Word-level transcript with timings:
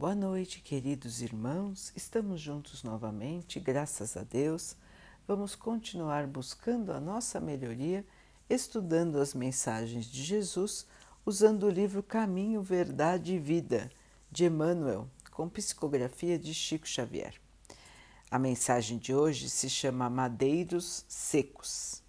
Boa 0.00 0.14
noite, 0.14 0.62
queridos 0.62 1.20
irmãos. 1.20 1.92
Estamos 1.94 2.40
juntos 2.40 2.82
novamente, 2.82 3.60
graças 3.60 4.16
a 4.16 4.22
Deus. 4.22 4.74
Vamos 5.28 5.54
continuar 5.54 6.26
buscando 6.26 6.90
a 6.90 6.98
nossa 6.98 7.38
melhoria, 7.38 8.02
estudando 8.48 9.18
as 9.18 9.34
mensagens 9.34 10.06
de 10.06 10.22
Jesus, 10.22 10.86
usando 11.26 11.64
o 11.64 11.70
livro 11.70 12.02
Caminho, 12.02 12.62
Verdade 12.62 13.34
e 13.34 13.38
Vida, 13.38 13.90
de 14.32 14.46
Emmanuel, 14.46 15.06
com 15.32 15.50
psicografia 15.50 16.38
de 16.38 16.54
Chico 16.54 16.88
Xavier. 16.88 17.34
A 18.30 18.38
mensagem 18.38 18.96
de 18.96 19.14
hoje 19.14 19.50
se 19.50 19.68
chama 19.68 20.08
Madeiros 20.08 21.04
Secos. 21.08 22.02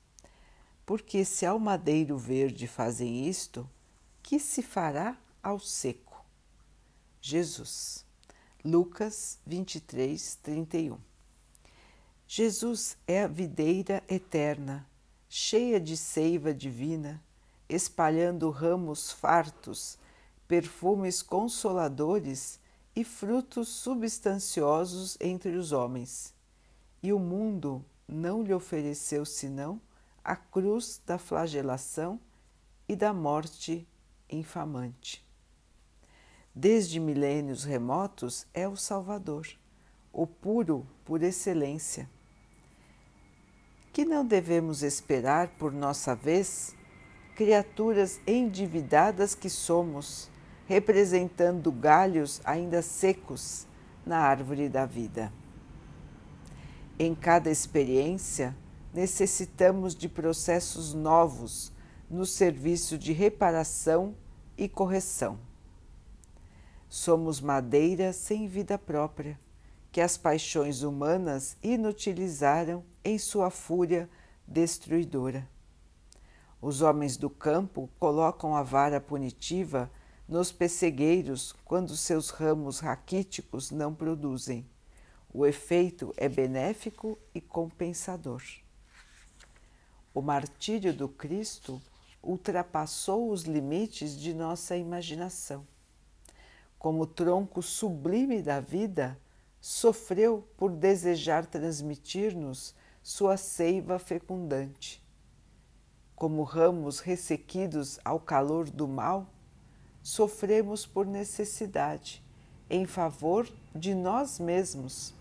Porque 0.86 1.26
se 1.26 1.46
ao 1.46 1.60
madeiro 1.60 2.18
verde 2.18 2.70
fazem 2.70 3.28
isto, 3.28 3.70
que 4.24 4.40
se 4.40 4.64
fará 4.64 5.18
ao 5.44 5.60
seco? 5.60 6.11
Jesus. 7.22 8.04
Lucas 8.66 9.38
23, 9.46 10.40
31. 10.42 10.98
Jesus 12.28 12.98
é 13.08 13.22
a 13.22 13.28
videira 13.28 14.04
eterna, 14.10 14.90
cheia 15.30 15.80
de 15.80 15.96
seiva 15.96 16.52
divina, 16.52 17.24
espalhando 17.70 18.50
ramos 18.50 19.12
fartos, 19.12 20.00
perfumes 20.48 21.22
consoladores 21.22 22.60
e 22.96 23.04
frutos 23.04 23.68
substanciosos 23.70 25.16
entre 25.22 25.56
os 25.56 25.72
homens. 25.72 26.34
E 27.04 27.14
o 27.14 27.20
mundo 27.20 27.86
não 28.08 28.42
lhe 28.42 28.54
ofereceu 28.54 29.26
senão 29.26 29.80
a 30.24 30.36
cruz 30.36 31.00
da 31.06 31.20
flagelação 31.20 32.20
e 32.90 32.96
da 32.96 33.14
morte 33.14 33.88
infamante 34.28 35.24
desde 36.54 37.00
milênios 37.00 37.64
remotos, 37.64 38.46
é 38.54 38.68
o 38.68 38.76
Salvador, 38.76 39.48
o 40.12 40.28
puro 40.28 40.86
por 41.06 41.24
excelência. 41.24 42.10
Que 43.94 44.06
não 44.06 44.26
devemos 44.26 44.84
esperar, 44.84 45.50
por 45.58 45.72
nossa 45.72 46.16
vez, 46.16 46.76
criaturas 47.36 48.20
endividadas 48.28 49.34
que 49.34 49.50
somos, 49.50 50.30
representando 50.68 51.72
galhos 51.72 52.42
ainda 52.44 52.82
secos 52.82 53.66
na 54.06 54.20
árvore 54.20 54.70
da 54.70 54.86
vida. 54.86 55.32
Em 57.00 57.16
cada 57.16 57.50
experiência, 57.50 58.56
necessitamos 58.94 59.96
de 59.96 60.08
processos 60.08 60.94
novos 60.94 61.72
no 62.10 62.26
serviço 62.26 62.98
de 62.98 63.14
reparação 63.14 64.14
e 64.58 64.68
correção 64.68 65.51
Somos 66.94 67.40
madeira 67.40 68.12
sem 68.12 68.50
vida 68.50 68.78
própria, 68.78 69.40
que 69.94 70.02
as 70.02 70.18
paixões 70.18 70.82
humanas 70.82 71.56
inutilizaram 71.64 72.84
em 73.02 73.18
sua 73.18 73.50
fúria 73.50 74.10
destruidora. 74.46 75.48
Os 76.62 76.82
homens 76.82 77.16
do 77.16 77.30
campo 77.30 77.90
colocam 77.98 78.54
a 78.54 78.62
vara 78.62 79.00
punitiva 79.00 79.90
nos 80.28 80.52
pessegueiros 80.52 81.56
quando 81.64 81.96
seus 81.96 82.30
ramos 82.30 82.80
raquíticos 82.80 83.72
não 83.72 83.96
produzem. 83.96 84.70
O 85.34 85.46
efeito 85.46 86.14
é 86.18 86.28
benéfico 86.28 87.18
e 87.34 87.40
compensador. 87.40 88.44
O 90.14 90.22
martírio 90.22 90.94
do 90.94 91.08
Cristo 91.08 91.82
ultrapassou 92.22 93.32
os 93.32 93.44
limites 93.44 94.14
de 94.20 94.34
nossa 94.34 94.76
imaginação 94.76 95.66
como 96.82 97.06
tronco 97.06 97.62
sublime 97.62 98.42
da 98.42 98.60
vida, 98.60 99.16
sofreu 99.60 100.48
por 100.58 100.72
desejar 100.72 101.46
transmitir-nos 101.46 102.74
sua 103.04 103.38
seiva 103.38 104.00
fecundante. 104.00 105.00
Como 106.16 106.42
ramos 106.42 107.00
ressequidos 107.00 108.00
ao 108.04 108.20
calor 108.20 108.68
do 108.68 108.88
mal, 108.88 109.28
sofremos 110.02 110.84
por 110.88 111.06
necessidade, 111.06 112.24
em 112.68 112.88
favor 112.88 113.48
de 113.76 113.94
nós 113.94 114.40
mesmos. 114.40 115.14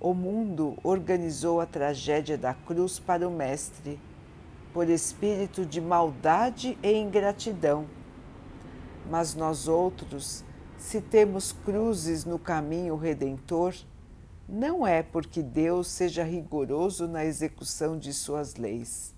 O 0.00 0.12
mundo 0.12 0.76
organizou 0.82 1.60
a 1.60 1.66
tragédia 1.66 2.36
da 2.36 2.52
cruz 2.52 2.98
para 2.98 3.28
o 3.28 3.30
Mestre, 3.30 4.00
por 4.74 4.90
espírito 4.90 5.64
de 5.64 5.80
maldade 5.80 6.76
e 6.82 6.92
ingratidão 6.94 7.86
mas 9.08 9.34
nós 9.34 9.68
outros, 9.68 10.44
se 10.78 11.00
temos 11.00 11.52
cruzes 11.52 12.24
no 12.24 12.38
caminho 12.38 12.96
redentor, 12.96 13.74
não 14.48 14.86
é 14.86 15.02
porque 15.02 15.42
Deus 15.42 15.88
seja 15.88 16.22
rigoroso 16.22 17.08
na 17.08 17.24
execução 17.24 17.98
de 17.98 18.12
suas 18.12 18.54
leis, 18.54 19.14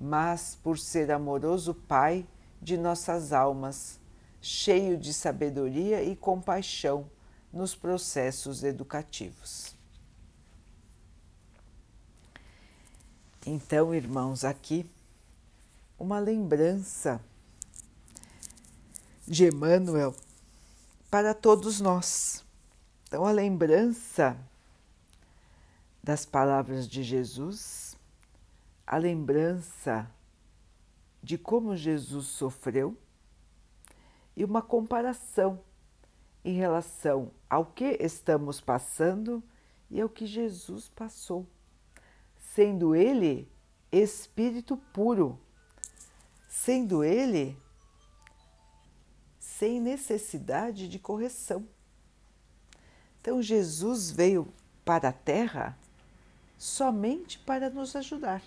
mas 0.00 0.58
por 0.62 0.78
ser 0.78 1.10
amoroso 1.10 1.74
Pai 1.74 2.26
de 2.60 2.76
nossas 2.76 3.32
almas, 3.32 4.00
cheio 4.40 4.96
de 4.98 5.12
sabedoria 5.12 6.02
e 6.02 6.16
compaixão 6.16 7.08
nos 7.52 7.74
processos 7.74 8.64
educativos. 8.64 9.74
Então, 13.46 13.94
irmãos, 13.94 14.44
aqui 14.44 14.90
uma 15.98 16.18
lembrança 16.18 17.20
de 19.26 19.46
Emmanuel 19.48 20.14
para 21.10 21.34
todos 21.34 21.80
nós. 21.80 22.44
Então, 23.06 23.24
a 23.24 23.32
lembrança 23.32 24.36
das 26.02 26.26
palavras 26.26 26.88
de 26.88 27.02
Jesus, 27.02 27.96
a 28.86 28.98
lembrança 28.98 30.10
de 31.22 31.38
como 31.38 31.76
Jesus 31.76 32.26
sofreu 32.26 32.96
e 34.36 34.44
uma 34.44 34.60
comparação 34.60 35.60
em 36.44 36.54
relação 36.54 37.30
ao 37.48 37.64
que 37.64 37.96
estamos 38.00 38.60
passando 38.60 39.42
e 39.90 40.00
ao 40.00 40.08
que 40.08 40.26
Jesus 40.26 40.88
passou, 40.88 41.46
sendo 42.38 42.94
Ele 42.94 43.48
Espírito 43.90 44.76
puro, 44.92 45.38
sendo 46.48 47.02
Ele 47.02 47.56
sem 49.64 49.80
necessidade 49.80 50.86
de 50.86 50.98
correção. 50.98 51.66
Então, 53.18 53.40
Jesus 53.40 54.10
veio 54.10 54.46
para 54.84 55.08
a 55.08 55.12
Terra 55.12 55.74
somente 56.58 57.38
para 57.38 57.70
nos 57.70 57.96
ajudar, 57.96 58.42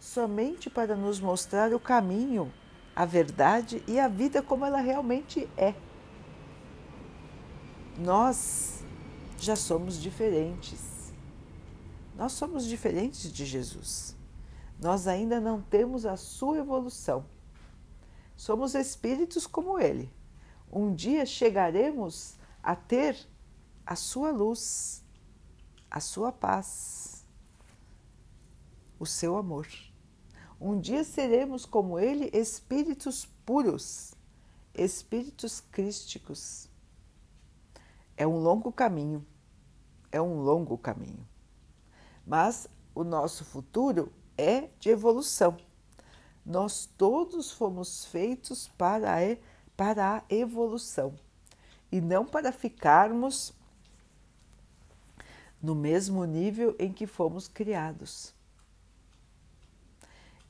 somente 0.00 0.68
para 0.68 0.96
nos 0.96 1.20
mostrar 1.20 1.72
o 1.72 1.78
caminho, 1.78 2.52
a 2.96 3.04
verdade 3.04 3.84
e 3.86 4.00
a 4.00 4.08
vida 4.08 4.42
como 4.42 4.64
ela 4.64 4.80
realmente 4.80 5.48
é. 5.56 5.76
Nós 7.96 8.82
já 9.38 9.54
somos 9.54 10.02
diferentes. 10.02 11.12
Nós 12.16 12.32
somos 12.32 12.66
diferentes 12.66 13.32
de 13.32 13.46
Jesus. 13.46 14.16
Nós 14.80 15.06
ainda 15.06 15.40
não 15.40 15.62
temos 15.62 16.04
a 16.04 16.16
sua 16.16 16.58
evolução. 16.58 17.24
Somos 18.36 18.74
espíritos 18.74 19.46
como 19.46 19.78
ele, 19.78 20.17
um 20.70 20.94
dia 20.94 21.24
chegaremos 21.24 22.38
a 22.62 22.76
ter 22.76 23.16
a 23.86 23.96
sua 23.96 24.30
luz, 24.30 25.02
a 25.90 26.00
sua 26.00 26.30
paz, 26.30 27.26
o 28.98 29.06
seu 29.06 29.36
amor. 29.36 29.66
Um 30.60 30.78
dia 30.78 31.04
seremos 31.04 31.64
como 31.64 31.98
ele, 31.98 32.30
espíritos 32.34 33.24
puros, 33.46 34.14
espíritos 34.74 35.60
crísticos. 35.60 36.68
É 38.16 38.26
um 38.26 38.38
longo 38.38 38.72
caminho, 38.72 39.26
é 40.10 40.20
um 40.20 40.42
longo 40.42 40.76
caminho. 40.76 41.26
Mas 42.26 42.68
o 42.94 43.04
nosso 43.04 43.44
futuro 43.44 44.12
é 44.36 44.68
de 44.78 44.90
evolução. 44.90 45.56
Nós 46.44 46.86
todos 46.98 47.50
fomos 47.50 48.04
feitos 48.04 48.68
para 48.76 49.14
a 49.14 49.22
para 49.78 50.16
a 50.16 50.22
evolução 50.28 51.14
e 51.92 52.00
não 52.00 52.26
para 52.26 52.50
ficarmos 52.50 53.54
no 55.62 55.72
mesmo 55.72 56.24
nível 56.24 56.74
em 56.80 56.92
que 56.92 57.06
fomos 57.06 57.46
criados. 57.46 58.34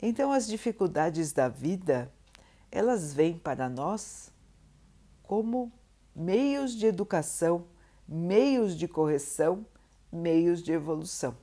Então 0.01 0.33
as 0.33 0.47
dificuldades 0.47 1.31
da 1.31 1.47
vida, 1.47 2.11
elas 2.73 3.13
vêm 3.13 3.39
para 3.39 3.69
nós 3.69 4.33
como 5.23 5.71
meios 6.17 6.75
de 6.75 6.87
educação, 6.87 7.67
meios 8.09 8.75
de 8.75 8.89
correção, 8.89 9.67
meios 10.11 10.63
de 10.63 10.73
evolução. 10.73 11.37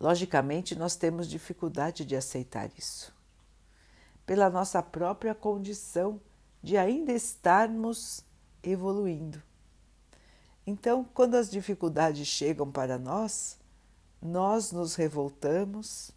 Logicamente, 0.00 0.74
nós 0.74 0.96
temos 0.96 1.28
dificuldade 1.28 2.06
de 2.06 2.16
aceitar 2.16 2.70
isso 2.78 3.19
pela 4.30 4.48
nossa 4.48 4.80
própria 4.80 5.34
condição 5.34 6.20
de 6.62 6.76
ainda 6.76 7.12
estarmos 7.12 8.24
evoluindo. 8.62 9.42
Então, 10.64 11.02
quando 11.02 11.34
as 11.34 11.50
dificuldades 11.50 12.28
chegam 12.28 12.70
para 12.70 12.96
nós, 12.96 13.58
nós 14.22 14.70
nos 14.70 14.94
revoltamos, 14.94 16.12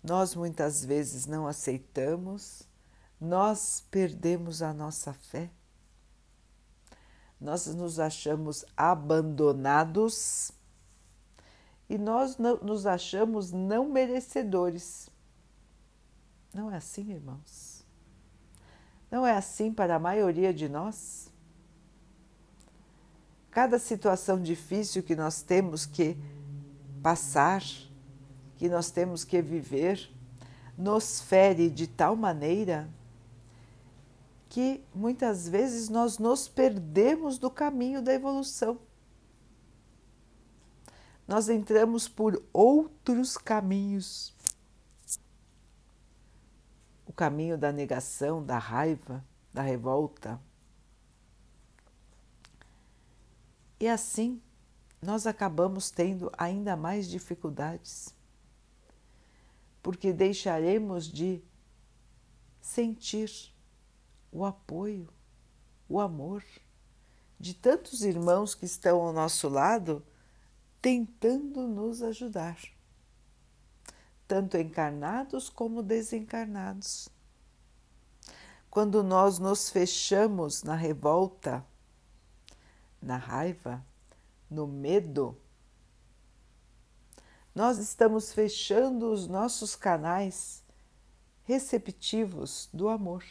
nós 0.00 0.36
muitas 0.36 0.84
vezes 0.84 1.26
não 1.26 1.48
aceitamos, 1.48 2.62
nós 3.20 3.84
perdemos 3.90 4.62
a 4.62 4.72
nossa 4.72 5.12
fé, 5.12 5.50
nós 7.40 7.66
nos 7.74 7.98
achamos 7.98 8.64
abandonados 8.76 10.52
e 11.90 11.98
nós 11.98 12.38
nos 12.38 12.86
achamos 12.86 13.50
não 13.50 13.88
merecedores. 13.88 15.10
Não 16.56 16.70
é 16.70 16.76
assim, 16.78 17.12
irmãos? 17.12 17.84
Não 19.10 19.26
é 19.26 19.36
assim 19.36 19.70
para 19.70 19.96
a 19.96 19.98
maioria 19.98 20.54
de 20.54 20.70
nós? 20.70 21.30
Cada 23.50 23.78
situação 23.78 24.40
difícil 24.40 25.02
que 25.02 25.14
nós 25.14 25.42
temos 25.42 25.84
que 25.84 26.16
passar, 27.02 27.62
que 28.56 28.70
nós 28.70 28.90
temos 28.90 29.22
que 29.22 29.42
viver, 29.42 30.10
nos 30.78 31.20
fere 31.20 31.68
de 31.68 31.86
tal 31.86 32.16
maneira 32.16 32.88
que 34.48 34.82
muitas 34.94 35.46
vezes 35.46 35.90
nós 35.90 36.16
nos 36.16 36.48
perdemos 36.48 37.36
do 37.36 37.50
caminho 37.50 38.00
da 38.00 38.14
evolução. 38.14 38.78
Nós 41.28 41.50
entramos 41.50 42.08
por 42.08 42.42
outros 42.50 43.36
caminhos. 43.36 44.34
Caminho 47.16 47.58
da 47.58 47.72
negação, 47.72 48.44
da 48.44 48.58
raiva, 48.58 49.24
da 49.52 49.62
revolta. 49.62 50.40
E 53.80 53.88
assim 53.88 54.40
nós 55.00 55.26
acabamos 55.26 55.90
tendo 55.90 56.30
ainda 56.36 56.76
mais 56.76 57.08
dificuldades, 57.08 58.14
porque 59.82 60.12
deixaremos 60.12 61.06
de 61.06 61.42
sentir 62.60 63.30
o 64.32 64.44
apoio, 64.44 65.08
o 65.88 66.00
amor 66.00 66.44
de 67.38 67.54
tantos 67.54 68.02
irmãos 68.02 68.54
que 68.54 68.64
estão 68.64 69.00
ao 69.00 69.12
nosso 69.12 69.48
lado 69.48 70.04
tentando 70.80 71.66
nos 71.66 72.02
ajudar, 72.02 72.58
tanto 74.26 74.56
encarnados 74.56 75.48
como 75.48 75.82
desencarnados. 75.82 77.08
Quando 78.68 79.02
nós 79.02 79.38
nos 79.38 79.70
fechamos 79.70 80.62
na 80.62 80.74
revolta, 80.74 81.64
na 83.00 83.16
raiva, 83.16 83.84
no 84.50 84.66
medo, 84.66 85.36
nós 87.54 87.78
estamos 87.78 88.32
fechando 88.32 89.10
os 89.10 89.26
nossos 89.26 89.74
canais 89.74 90.62
receptivos 91.44 92.68
do 92.72 92.88
amor. 92.88 93.24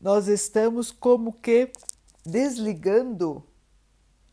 Nós 0.00 0.28
estamos 0.28 0.92
como 0.92 1.32
que 1.32 1.72
desligando 2.24 3.42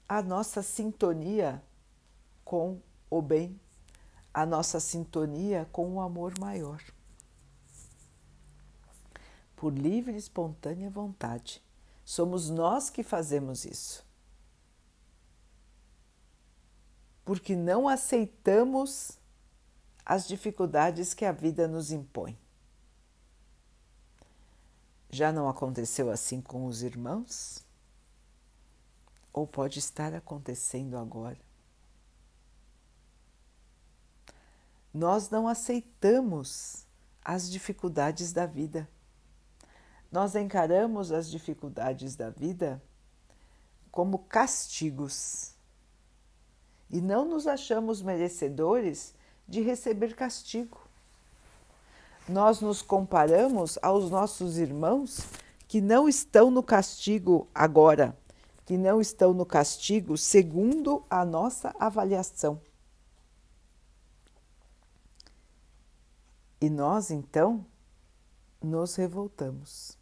a 0.08 0.22
nossa 0.22 0.62
sintonia 0.62 1.64
com 2.44 2.80
o 3.18 3.22
bem, 3.22 3.60
a 4.34 4.46
nossa 4.46 4.80
sintonia 4.80 5.68
com 5.72 5.94
o 5.94 6.02
amor 6.02 6.38
maior. 6.40 6.82
Por 9.56 9.74
livre 9.74 10.14
e 10.14 10.18
espontânea 10.18 10.90
vontade. 10.90 11.64
Somos 12.04 12.50
nós 12.50 12.90
que 12.90 13.02
fazemos 13.02 13.66
isso. 13.66 14.06
Porque 17.24 17.56
não 17.56 17.88
aceitamos 17.88 19.18
as 20.06 20.28
dificuldades 20.28 21.14
que 21.14 21.26
a 21.26 21.32
vida 21.32 21.68
nos 21.68 21.92
impõe. 21.92 22.38
Já 25.10 25.32
não 25.32 25.48
aconteceu 25.48 26.12
assim 26.12 26.42
com 26.42 26.66
os 26.66 26.84
irmãos? 26.84 27.64
Ou 29.32 29.48
pode 29.48 29.80
estar 29.80 30.14
acontecendo 30.14 30.98
agora? 30.98 31.45
Nós 34.96 35.30
não 35.30 35.48
aceitamos 35.48 36.88
as 37.24 37.52
dificuldades 37.52 38.32
da 38.32 38.46
vida 38.46 38.88
nós 40.16 40.34
encaramos 40.34 41.12
as 41.12 41.30
dificuldades 41.30 42.16
da 42.16 42.30
vida 42.30 42.82
como 43.92 44.20
castigos 44.20 45.52
e 46.90 47.02
não 47.02 47.26
nos 47.26 47.46
achamos 47.46 48.02
merecedores 48.02 49.14
de 49.46 49.60
receber 49.60 50.16
castigo. 50.16 50.80
Nós 52.30 52.62
nos 52.62 52.82
comparamos 52.82 53.78
aos 53.82 54.10
nossos 54.10 54.58
irmãos 54.58 55.20
que 55.68 55.82
não 55.82 56.08
estão 56.08 56.50
no 56.50 56.64
castigo 56.64 57.50
agora, 57.54 58.18
que 58.66 58.78
não 58.78 59.02
estão 59.02 59.34
no 59.34 59.46
castigo 59.46 60.18
segundo 60.18 61.04
a 61.10 61.26
nossa 61.26 61.76
avaliação. 61.78 62.62
E 66.66 66.70
nós 66.72 67.12
então 67.12 67.64
nos 68.60 68.96
revoltamos. 68.96 69.96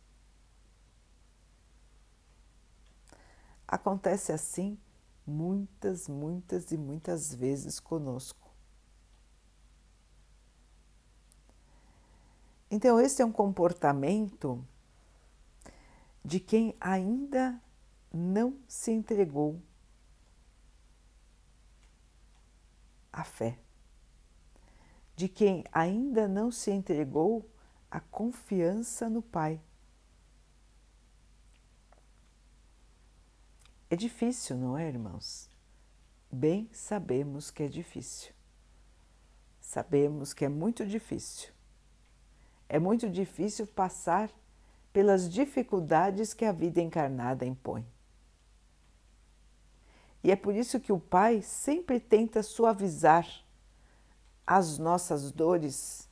Acontece 3.67 4.31
assim 4.31 4.79
muitas, 5.27 6.07
muitas 6.07 6.71
e 6.71 6.77
muitas 6.77 7.35
vezes 7.35 7.81
conosco. 7.81 8.49
Então, 12.71 12.97
esse 12.97 13.21
é 13.21 13.25
um 13.25 13.31
comportamento 13.33 14.65
de 16.23 16.39
quem 16.39 16.77
ainda 16.79 17.61
não 18.09 18.57
se 18.69 18.89
entregou 18.89 19.61
à 23.11 23.25
fé, 23.25 23.59
de 25.15 25.27
quem 25.27 25.63
ainda 25.71 26.27
não 26.27 26.51
se 26.51 26.71
entregou 26.71 27.49
à 27.89 27.99
confiança 27.99 29.09
no 29.09 29.21
Pai. 29.21 29.61
É 33.89 33.95
difícil, 33.95 34.57
não 34.57 34.75
é, 34.75 34.87
irmãos? 34.87 35.49
Bem 36.31 36.67
sabemos 36.73 37.51
que 37.51 37.61
é 37.61 37.67
difícil. 37.67 38.33
Sabemos 39.61 40.33
que 40.33 40.43
é 40.43 40.49
muito 40.49 40.83
difícil. 40.83 41.51
É 42.67 42.79
muito 42.79 43.07
difícil 43.07 43.67
passar 43.67 44.31
pelas 44.91 45.29
dificuldades 45.29 46.33
que 46.33 46.43
a 46.45 46.51
vida 46.51 46.81
encarnada 46.81 47.45
impõe. 47.45 47.85
E 50.23 50.31
é 50.31 50.35
por 50.35 50.55
isso 50.55 50.79
que 50.79 50.91
o 50.91 50.99
Pai 50.99 51.43
sempre 51.43 51.99
tenta 51.99 52.41
suavizar 52.41 53.42
as 54.45 54.77
nossas 54.77 55.31
dores, 55.31 56.09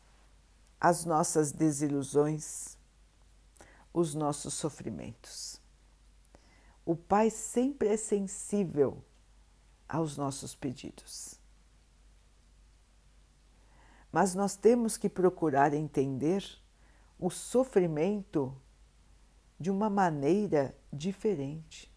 as 0.79 1.05
nossas 1.05 1.51
desilusões, 1.51 2.77
os 3.93 4.15
nossos 4.15 4.53
sofrimentos. 4.53 5.61
O 6.85 6.95
Pai 6.95 7.29
sempre 7.29 7.89
é 7.89 7.97
sensível 7.97 9.03
aos 9.87 10.17
nossos 10.17 10.55
pedidos. 10.55 11.39
Mas 14.11 14.33
nós 14.33 14.55
temos 14.55 14.97
que 14.97 15.09
procurar 15.09 15.73
entender 15.73 16.43
o 17.19 17.29
sofrimento 17.29 18.55
de 19.59 19.69
uma 19.69 19.89
maneira 19.89 20.75
diferente. 20.91 21.91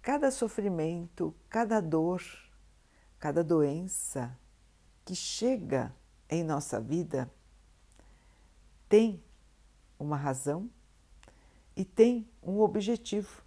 Cada 0.00 0.30
sofrimento, 0.30 1.34
cada 1.48 1.80
dor, 1.80 2.22
cada 3.20 3.44
doença 3.44 4.34
que 5.04 5.14
chega 5.14 5.94
em 6.28 6.42
nossa 6.42 6.80
vida 6.80 7.30
tem 8.88 9.22
uma 9.98 10.16
razão 10.16 10.68
e 11.76 11.84
tem 11.84 12.26
um 12.42 12.60
objetivo. 12.60 13.42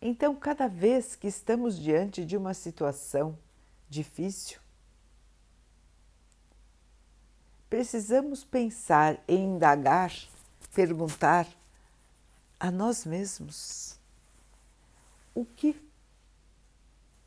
Então, 0.00 0.34
cada 0.34 0.68
vez 0.68 1.14
que 1.16 1.26
estamos 1.26 1.78
diante 1.78 2.24
de 2.24 2.36
uma 2.36 2.54
situação 2.54 3.38
difícil, 3.88 4.60
precisamos 7.68 8.44
pensar 8.44 9.22
e 9.28 9.34
indagar, 9.34 10.12
perguntar 10.74 11.46
a 12.58 12.70
nós 12.70 13.04
mesmos: 13.04 13.98
o 15.34 15.44
que 15.44 15.91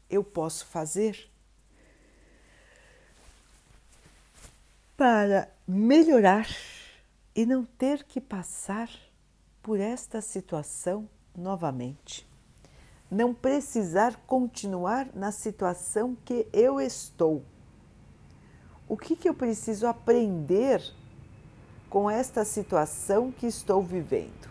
eu 0.10 0.24
posso 0.24 0.66
fazer 0.66 1.30
para 4.98 5.50
melhorar 5.68 6.48
e 7.36 7.46
não 7.46 7.66
ter 7.66 8.04
que 8.04 8.22
passar 8.22 8.90
por 9.62 9.80
esta 9.80 10.22
situação 10.22 11.10
novamente. 11.36 12.28
Não 13.12 13.34
precisar 13.34 14.16
continuar 14.26 15.10
na 15.14 15.32
situação 15.32 16.16
que 16.24 16.48
eu 16.54 16.80
estou. 16.80 17.44
O 18.88 18.96
que, 18.96 19.16
que 19.16 19.28
eu 19.28 19.34
preciso 19.34 19.88
aprender 19.88 20.82
com 21.90 22.10
esta 22.10 22.46
situação 22.46 23.32
que 23.32 23.48
estou 23.48 23.84
vivendo? 23.84 24.50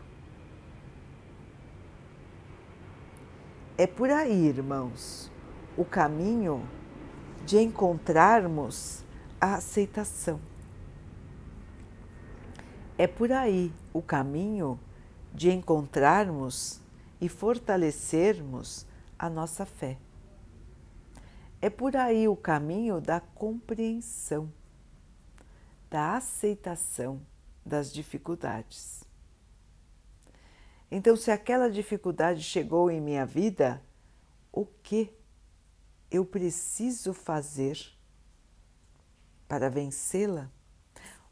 É 3.77 3.87
por 3.87 4.11
aí, 4.11 4.47
irmãos, 4.47 5.31
o 5.77 5.85
caminho 5.85 6.67
de 7.45 7.59
encontrarmos 7.59 9.05
a 9.41 9.57
aceitação. 9.57 10.41
É 12.97 13.07
por 13.07 13.33
aí 13.33 13.73
o 13.93 14.01
caminho 14.01 14.79
de 15.33 15.51
encontrarmos 15.51 16.81
e 17.21 17.29
fortalecermos 17.29 18.87
a 19.19 19.29
nossa 19.29 19.67
fé. 19.67 19.99
É 21.61 21.69
por 21.69 21.97
aí 21.97 22.29
o 22.29 22.37
caminho 22.37 23.01
da 23.01 23.21
compreensão, 23.21 24.53
da 25.91 26.17
aceitação 26.17 27.21
das 27.65 27.93
dificuldades. 27.93 29.03
Então, 30.91 31.17
se 31.17 31.31
aquela 31.31 31.69
dificuldade 31.69 32.43
chegou 32.43 32.91
em 32.91 33.01
minha 33.01 33.27
vida, 33.27 33.83
o 34.53 34.65
que 34.65 35.13
eu 36.15 36.25
preciso 36.25 37.13
fazer 37.13 37.77
para 39.49 39.69
vencê-la? 39.69 40.49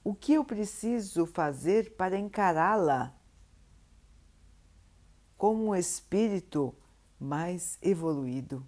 O 0.02 0.12
que 0.12 0.32
eu 0.32 0.44
preciso 0.44 1.24
fazer 1.24 1.94
para 1.94 2.18
encará-la 2.18 3.14
como 5.38 5.66
um 5.66 5.74
espírito 5.74 6.74
mais 7.20 7.78
evoluído? 7.80 8.66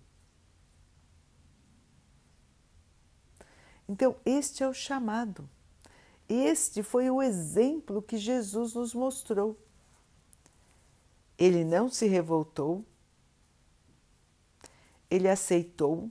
Então, 3.88 4.14
este 4.24 4.62
é 4.62 4.68
o 4.68 4.72
chamado. 4.72 5.50
Este 6.28 6.82
foi 6.84 7.10
o 7.10 7.20
exemplo 7.20 8.00
que 8.00 8.16
Jesus 8.16 8.72
nos 8.74 8.94
mostrou. 8.94 9.58
Ele 11.36 11.64
não 11.64 11.88
se 11.88 12.06
revoltou, 12.06 12.84
ele 15.10 15.28
aceitou, 15.28 16.10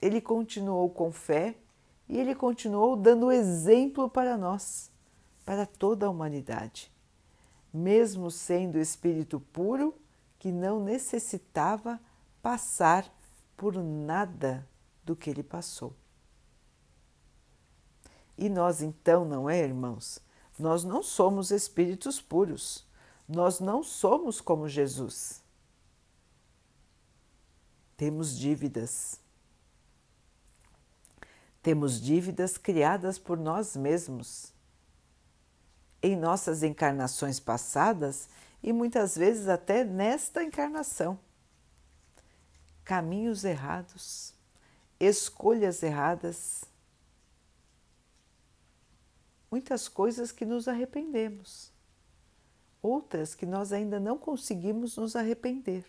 ele 0.00 0.20
continuou 0.20 0.90
com 0.90 1.12
fé 1.12 1.56
e 2.08 2.18
ele 2.18 2.34
continuou 2.34 2.96
dando 2.96 3.30
exemplo 3.32 4.08
para 4.08 4.36
nós, 4.36 4.90
para 5.44 5.64
toda 5.64 6.06
a 6.06 6.10
humanidade, 6.10 6.92
mesmo 7.72 8.30
sendo 8.30 8.78
espírito 8.78 9.40
puro 9.52 9.94
que 10.38 10.50
não 10.50 10.82
necessitava 10.82 12.00
passar 12.42 13.08
por 13.56 13.74
nada 13.74 14.66
do 15.04 15.14
que 15.14 15.30
ele 15.30 15.42
passou. 15.42 15.94
E 18.36 18.48
nós 18.48 18.82
então, 18.82 19.24
não 19.24 19.48
é, 19.48 19.60
irmãos? 19.60 20.20
Nós 20.58 20.84
não 20.84 21.02
somos 21.02 21.50
espíritos 21.50 22.20
puros. 22.20 22.84
Nós 23.28 23.60
não 23.60 23.82
somos 23.82 24.40
como 24.40 24.68
Jesus. 24.68 25.41
Temos 28.02 28.36
dívidas. 28.36 29.20
Temos 31.62 32.00
dívidas 32.00 32.58
criadas 32.58 33.16
por 33.16 33.38
nós 33.38 33.76
mesmos 33.76 34.52
em 36.02 36.16
nossas 36.16 36.64
encarnações 36.64 37.38
passadas 37.38 38.28
e 38.60 38.72
muitas 38.72 39.16
vezes 39.16 39.46
até 39.46 39.84
nesta 39.84 40.42
encarnação. 40.42 41.16
Caminhos 42.82 43.44
errados, 43.44 44.34
escolhas 44.98 45.80
erradas, 45.80 46.64
muitas 49.48 49.86
coisas 49.86 50.32
que 50.32 50.44
nos 50.44 50.66
arrependemos 50.66 51.70
outras 52.82 53.32
que 53.36 53.46
nós 53.46 53.72
ainda 53.72 54.00
não 54.00 54.18
conseguimos 54.18 54.96
nos 54.96 55.14
arrepender. 55.14 55.84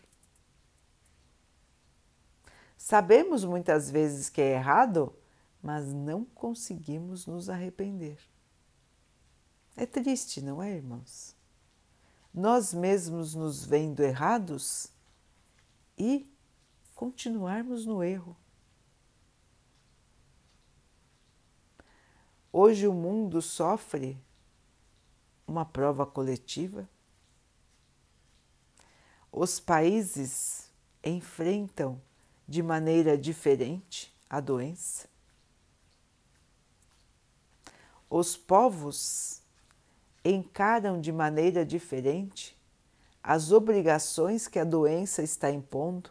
Sabemos 2.83 3.45
muitas 3.45 3.89
vezes 3.89 4.29
que 4.29 4.41
é 4.41 4.55
errado, 4.55 5.15
mas 5.61 5.93
não 5.93 6.25
conseguimos 6.25 7.25
nos 7.25 7.49
arrepender. 7.49 8.19
É 9.77 9.85
triste, 9.85 10.41
não 10.41 10.61
é, 10.61 10.75
irmãos? 10.75 11.33
Nós 12.33 12.73
mesmos 12.73 13.35
nos 13.35 13.63
vendo 13.63 14.01
errados 14.03 14.91
e 15.97 16.29
continuarmos 16.93 17.85
no 17.85 18.03
erro. 18.03 18.35
Hoje 22.51 22.85
o 22.85 22.93
mundo 22.93 23.41
sofre 23.41 24.21
uma 25.47 25.63
prova 25.63 26.05
coletiva. 26.05 26.89
Os 29.31 29.57
países 29.57 30.69
enfrentam 31.01 32.01
de 32.47 32.61
maneira 32.61 33.17
diferente 33.17 34.13
a 34.29 34.39
doença. 34.39 35.07
Os 38.09 38.37
povos 38.37 39.41
encaram 40.23 41.01
de 41.01 41.11
maneira 41.11 41.65
diferente 41.65 42.57
as 43.21 43.51
obrigações 43.51 44.47
que 44.47 44.59
a 44.59 44.63
doença 44.63 45.23
está 45.23 45.49
impondo. 45.49 46.09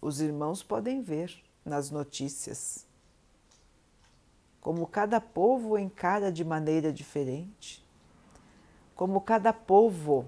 Os 0.00 0.20
irmãos 0.20 0.62
podem 0.62 1.02
ver 1.02 1.42
nas 1.64 1.90
notícias 1.90 2.86
como 4.60 4.86
cada 4.86 5.20
povo 5.20 5.78
encara 5.78 6.30
de 6.30 6.44
maneira 6.44 6.92
diferente, 6.92 7.84
como 8.94 9.20
cada 9.20 9.52
povo 9.52 10.26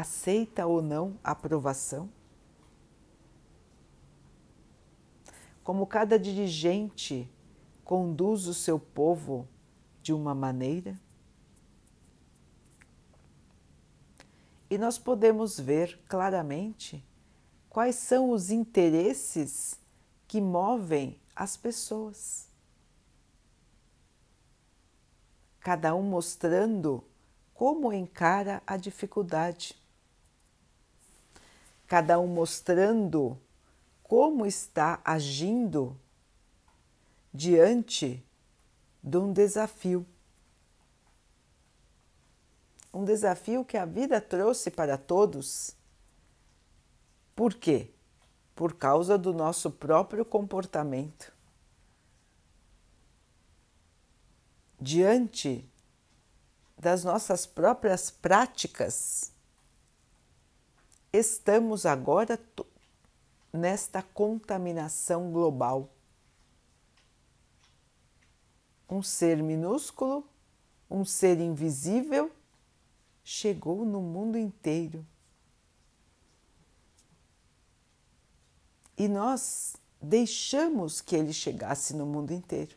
aceita 0.00 0.66
ou 0.66 0.82
não 0.82 1.18
a 1.22 1.30
aprovação, 1.30 2.08
como 5.62 5.86
cada 5.86 6.18
dirigente 6.18 7.30
conduz 7.84 8.46
o 8.46 8.54
seu 8.54 8.78
povo 8.78 9.48
de 10.02 10.12
uma 10.12 10.34
maneira. 10.34 11.00
E 14.68 14.76
nós 14.76 14.98
podemos 14.98 15.58
ver 15.58 15.98
claramente 16.08 17.04
quais 17.68 17.96
são 17.96 18.30
os 18.30 18.50
interesses 18.50 19.78
que 20.26 20.40
movem 20.40 21.18
as 21.34 21.56
pessoas. 21.56 22.46
cada 25.66 25.96
um 25.96 26.02
mostrando 26.02 27.02
como 27.52 27.92
encara 27.92 28.62
a 28.64 28.76
dificuldade, 28.76 29.74
cada 31.86 32.18
um 32.18 32.26
mostrando 32.26 33.38
como 34.02 34.46
está 34.46 35.00
agindo 35.04 35.98
diante 37.32 38.24
de 39.02 39.16
um 39.16 39.32
desafio. 39.32 40.06
Um 42.92 43.04
desafio 43.04 43.64
que 43.64 43.76
a 43.76 43.84
vida 43.84 44.20
trouxe 44.20 44.70
para 44.70 44.96
todos. 44.96 45.76
Por 47.34 47.54
quê? 47.54 47.90
Por 48.54 48.74
causa 48.74 49.18
do 49.18 49.34
nosso 49.34 49.70
próprio 49.70 50.24
comportamento. 50.24 51.36
diante 54.80 55.68
das 56.78 57.04
nossas 57.04 57.46
próprias 57.46 58.10
práticas, 58.10 59.32
estamos 61.16 61.86
agora 61.86 62.38
nesta 63.52 64.02
contaminação 64.02 65.32
global. 65.32 65.90
Um 68.88 69.02
ser 69.02 69.42
minúsculo, 69.42 70.28
um 70.90 71.04
ser 71.04 71.40
invisível, 71.40 72.30
chegou 73.24 73.84
no 73.84 74.00
mundo 74.00 74.38
inteiro. 74.38 75.04
E 78.96 79.08
nós 79.08 79.76
deixamos 80.00 81.00
que 81.00 81.16
ele 81.16 81.32
chegasse 81.32 81.94
no 81.94 82.06
mundo 82.06 82.32
inteiro. 82.32 82.76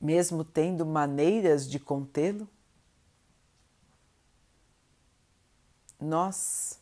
mesmo 0.00 0.44
tendo 0.44 0.84
maneiras 0.84 1.68
de 1.68 1.78
contê-lo? 1.78 2.48
Nós 6.00 6.78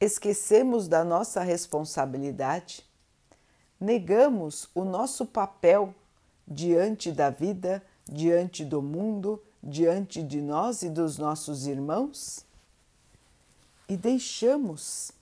esquecemos 0.00 0.88
da 0.88 1.04
nossa 1.04 1.42
responsabilidade, 1.42 2.84
negamos 3.78 4.68
o 4.74 4.84
nosso 4.84 5.26
papel 5.26 5.94
diante 6.46 7.12
da 7.12 7.30
vida, 7.30 7.82
diante 8.04 8.64
do 8.64 8.80
mundo, 8.80 9.42
diante 9.62 10.22
de 10.22 10.40
nós 10.40 10.82
e 10.82 10.90
dos 10.90 11.18
nossos 11.18 11.66
irmãos 11.66 12.46
e 13.88 13.96
deixamos 13.96 15.12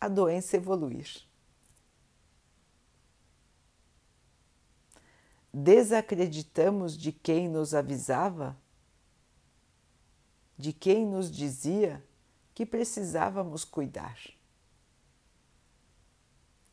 a 0.00 0.08
doença 0.08 0.56
evoluir. 0.56 1.22
Desacreditamos 5.52 6.96
de 6.96 7.10
quem 7.10 7.48
nos 7.48 7.74
avisava, 7.74 8.56
de 10.60 10.74
quem 10.74 11.06
nos 11.06 11.30
dizia 11.30 12.04
que 12.54 12.66
precisávamos 12.66 13.64
cuidar. 13.64 14.18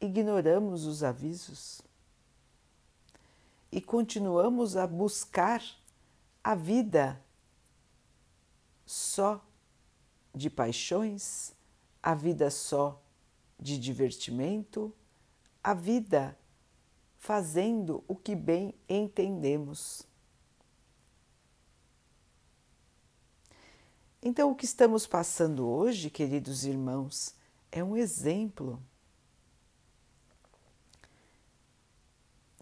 Ignoramos 0.01 0.86
os 0.86 1.03
avisos 1.03 1.82
e 3.72 3.82
continuamos 3.82 4.75
a 4.75 4.86
buscar 4.86 5.63
a 6.44 6.53
vida 6.53 7.24
só 8.86 9.44
de 10.36 10.50
paixões, 10.50 11.53
a 12.03 12.13
vida 12.13 12.51
só 12.51 13.01
de 13.58 13.77
divertimento, 13.77 14.94
a 15.63 15.74
vida 15.74 16.38
fazendo 17.17 18.03
o 18.08 18.15
que 18.15 18.36
bem 18.36 18.75
entendemos. 18.88 20.07
Então, 24.22 24.52
o 24.52 24.56
que 24.56 24.66
estamos 24.66 25.06
passando 25.06 25.68
hoje, 25.68 26.10
queridos 26.10 26.66
irmãos, 26.66 27.36
é 27.72 27.84
um 27.84 27.96
exemplo 27.96 28.82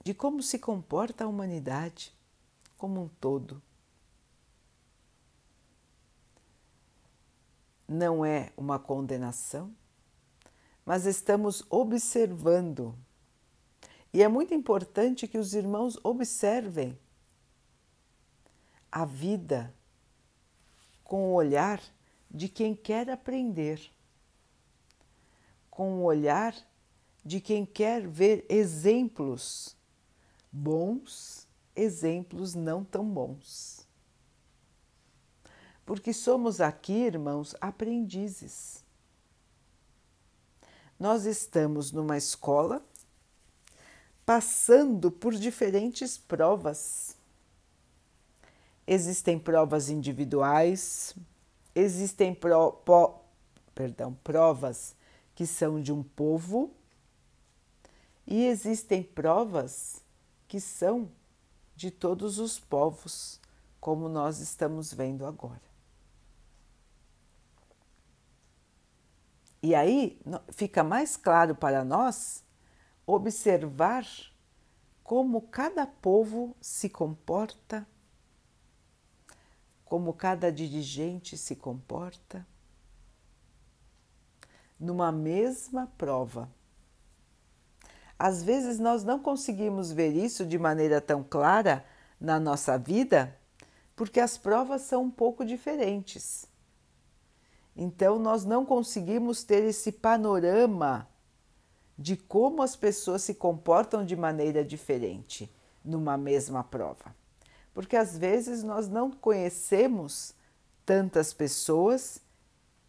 de 0.04 0.14
como 0.14 0.44
se 0.44 0.60
comporta 0.60 1.24
a 1.24 1.28
humanidade 1.28 2.14
como 2.78 3.02
um 3.02 3.08
todo. 3.08 3.62
Não 7.88 8.26
é 8.26 8.52
uma 8.58 8.78
condenação, 8.78 9.74
mas 10.86 11.06
estamos 11.06 11.64
observando. 11.70 12.96
E 14.14 14.22
é 14.22 14.28
muito 14.28 14.54
importante 14.54 15.28
que 15.28 15.38
os 15.38 15.54
irmãos 15.54 15.98
observem 16.04 16.98
a 18.92 19.06
vida 19.06 19.74
com 21.06 21.30
o 21.30 21.34
olhar 21.34 21.82
de 22.30 22.50
quem 22.50 22.76
quer 22.76 23.10
aprender, 23.10 23.80
com 25.70 26.00
o 26.00 26.04
olhar 26.04 26.54
de 27.24 27.40
quem 27.40 27.66
quer 27.66 28.06
ver 28.06 28.46
exemplos 28.50 29.78
bons, 30.52 31.48
exemplos 31.76 32.54
não 32.54 32.84
tão 32.84 33.08
bons. 33.08 33.88
Porque 35.86 36.12
somos 36.12 36.60
aqui, 36.60 36.94
irmãos, 36.94 37.56
aprendizes. 37.62 38.84
Nós 41.00 41.26
estamos 41.26 41.92
numa 41.92 42.18
escola 42.18 42.84
passando 44.26 45.12
por 45.12 45.36
diferentes 45.36 46.18
provas 46.18 47.16
Existem 48.88 49.40
provas 49.40 49.90
individuais, 49.90 51.16
existem 51.74 52.34
pro, 52.34 52.72
po, 52.72 53.22
perdão, 53.74 54.14
provas 54.24 54.96
que 55.34 55.46
são 55.48 55.82
de 55.82 55.92
um 55.92 56.04
povo 56.04 56.72
e 58.28 58.46
existem 58.46 59.04
provas 59.04 60.02
que 60.48 60.60
são 60.60 61.12
de 61.76 61.92
todos 61.92 62.40
os 62.40 62.60
povos, 62.60 63.40
como 63.80 64.08
nós 64.08 64.40
estamos 64.40 64.94
vendo 64.94 65.26
agora. 65.26 65.62
E 69.62 69.74
aí 69.74 70.20
fica 70.50 70.84
mais 70.84 71.18
claro 71.18 71.56
para 71.56 71.84
nós 71.84 72.44
observar 73.06 74.06
como 75.04 75.42
cada 75.42 75.86
povo 75.86 76.56
se 76.62 76.88
comporta 76.88 77.86
como 79.86 80.12
cada 80.14 80.52
dirigente 80.52 81.38
se 81.38 81.56
comporta 81.56 82.46
numa 84.80 85.12
mesma 85.12 85.88
prova. 85.98 86.50
Às 88.18 88.44
vezes 88.44 88.80
nós 88.80 89.04
não 89.04 89.20
conseguimos 89.20 89.92
ver 89.92 90.14
isso 90.14 90.46
de 90.46 90.58
maneira 90.58 91.00
tão 91.00 91.24
clara 91.24 91.86
na 92.20 92.40
nossa 92.40 92.78
vida, 92.78 93.38
porque 93.96 94.20
as 94.20 94.38
provas 94.38 94.82
são 94.82 95.04
um 95.04 95.12
pouco 95.12 95.46
diferentes. 95.46 96.48
Então 97.76 98.18
nós 98.18 98.44
não 98.44 98.66
conseguimos 98.66 99.44
ter 99.44 99.64
esse 99.64 99.92
panorama 99.92 101.08
de 101.98 102.18
como 102.18 102.62
as 102.62 102.76
pessoas 102.76 103.22
se 103.22 103.36
comportam 103.36 104.04
de 104.06 104.16
maneira 104.16 104.64
diferente 104.64 105.54
numa 105.84 106.18
mesma 106.18 106.64
prova 106.64 107.14
porque 107.76 107.98
às 107.98 108.18
vezes 108.18 108.64
nós 108.64 108.88
não 108.88 109.12
conhecemos 109.12 110.34
tantas 110.86 111.34
pessoas 111.34 112.22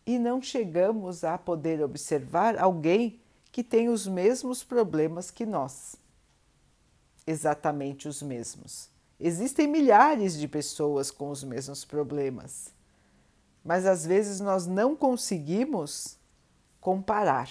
e 0.07 0.17
não 0.17 0.41
chegamos 0.41 1.25
a 1.25 1.37
poder 1.37 1.83
observar 1.83 2.57
alguém 2.57 3.21
que 3.51 3.65
tem 3.65 3.89
os 3.89 4.07
mesmos 4.07 4.63
problemas 4.63 5.29
que 5.29 5.45
nós. 5.45 5.97
Exatamente 7.27 8.07
os 8.07 8.23
mesmos. 8.23 8.89
Existem 9.19 9.67
milhares 9.67 10.39
de 10.39 10.47
pessoas 10.47 11.11
com 11.11 11.31
os 11.31 11.43
mesmos 11.43 11.85
problemas, 11.85 12.73
mas 13.65 13.87
às 13.87 14.07
vezes 14.07 14.39
nós 14.39 14.69
não 14.69 14.95
conseguimos 14.95 16.17
comparar. 16.81 17.51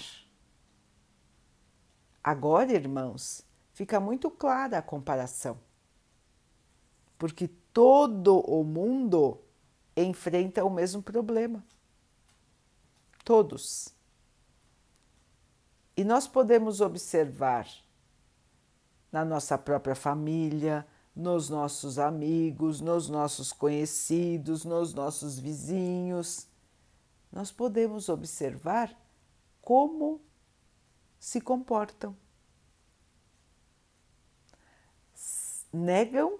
Agora, 2.24 2.72
irmãos, 2.72 3.42
fica 3.74 4.00
muito 4.00 4.30
clara 4.30 4.78
a 4.78 4.82
comparação 4.82 5.58
porque 7.18 7.48
todo 7.72 8.38
o 8.40 8.62
mundo 8.64 9.40
enfrenta 9.96 10.64
o 10.64 10.70
mesmo 10.70 11.02
problema. 11.02 11.64
Todos. 13.24 13.94
E 15.96 16.04
nós 16.04 16.28
podemos 16.28 16.80
observar 16.80 17.66
na 19.10 19.24
nossa 19.24 19.56
própria 19.56 19.94
família, 19.94 20.86
nos 21.14 21.48
nossos 21.48 21.98
amigos, 21.98 22.82
nos 22.82 23.08
nossos 23.08 23.50
conhecidos, 23.52 24.64
nos 24.64 24.92
nossos 24.92 25.38
vizinhos. 25.38 26.46
Nós 27.32 27.50
podemos 27.50 28.10
observar 28.10 28.94
como 29.62 30.20
se 31.18 31.40
comportam. 31.40 32.14
Negam 35.72 36.38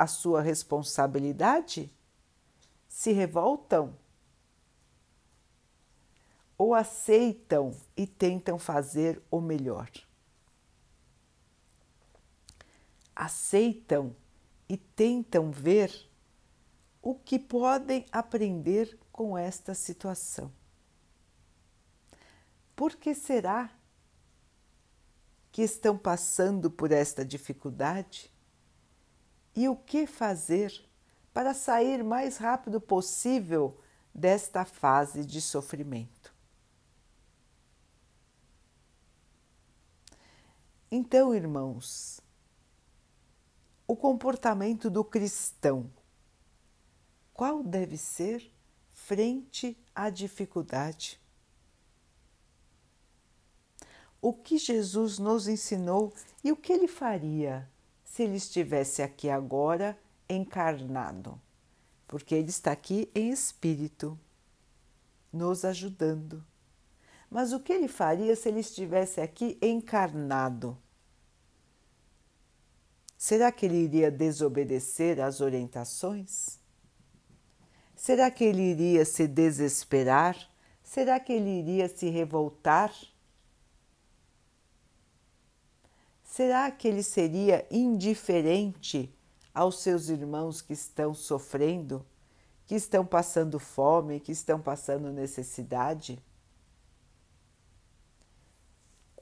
a 0.00 0.06
sua 0.06 0.40
responsabilidade, 0.40 1.94
se 2.88 3.12
revoltam 3.12 3.94
ou 6.56 6.74
aceitam 6.74 7.76
e 7.94 8.06
tentam 8.06 8.58
fazer 8.58 9.22
o 9.30 9.42
melhor. 9.42 9.90
Aceitam 13.14 14.16
e 14.66 14.78
tentam 14.78 15.50
ver 15.50 16.08
o 17.02 17.14
que 17.14 17.38
podem 17.38 18.06
aprender 18.10 18.98
com 19.12 19.36
esta 19.36 19.74
situação. 19.74 20.50
Por 22.74 22.96
que 22.96 23.14
será 23.14 23.70
que 25.52 25.60
estão 25.60 25.98
passando 25.98 26.70
por 26.70 26.90
esta 26.90 27.22
dificuldade? 27.22 28.32
E 29.54 29.68
o 29.68 29.76
que 29.76 30.06
fazer 30.06 30.84
para 31.32 31.54
sair 31.54 32.02
mais 32.02 32.36
rápido 32.36 32.80
possível 32.80 33.78
desta 34.14 34.64
fase 34.64 35.24
de 35.24 35.40
sofrimento. 35.40 36.34
Então, 40.90 41.32
irmãos, 41.32 42.20
o 43.86 43.94
comportamento 43.94 44.90
do 44.90 45.04
cristão, 45.04 45.90
qual 47.32 47.62
deve 47.62 47.96
ser 47.96 48.52
frente 48.90 49.78
à 49.94 50.10
dificuldade? 50.10 51.20
O 54.20 54.32
que 54.34 54.58
Jesus 54.58 55.18
nos 55.18 55.46
ensinou 55.48 56.12
e 56.42 56.50
o 56.50 56.56
que 56.56 56.72
ele 56.72 56.88
faria 56.88 57.70
se 58.10 58.24
ele 58.24 58.34
estivesse 58.34 59.02
aqui 59.02 59.30
agora 59.30 59.96
encarnado, 60.28 61.40
porque 62.08 62.34
ele 62.34 62.50
está 62.50 62.72
aqui 62.72 63.08
em 63.14 63.30
espírito. 63.30 64.18
nos 65.32 65.64
ajudando. 65.64 66.44
Mas 67.30 67.52
o 67.52 67.60
que 67.60 67.72
ele 67.72 67.86
faria 67.86 68.34
se 68.34 68.48
ele 68.48 68.58
estivesse 68.58 69.20
aqui 69.20 69.56
encarnado? 69.62 70.76
Será 73.16 73.52
que 73.52 73.64
ele 73.64 73.84
iria 73.84 74.10
desobedecer 74.10 75.20
às 75.20 75.40
orientações? 75.40 76.58
Será 77.94 78.28
que 78.28 78.42
ele 78.42 78.62
iria 78.62 79.04
se 79.04 79.28
desesperar? 79.28 80.36
Será 80.82 81.20
que 81.20 81.32
ele 81.32 81.60
iria 81.60 81.88
se 81.88 82.10
revoltar? 82.10 82.92
Será 86.30 86.70
que 86.70 86.86
ele 86.86 87.02
seria 87.02 87.66
indiferente 87.72 89.12
aos 89.52 89.80
seus 89.80 90.08
irmãos 90.08 90.62
que 90.62 90.72
estão 90.72 91.12
sofrendo, 91.12 92.06
que 92.68 92.76
estão 92.76 93.04
passando 93.04 93.58
fome, 93.58 94.20
que 94.20 94.30
estão 94.30 94.62
passando 94.62 95.12
necessidade? 95.12 96.24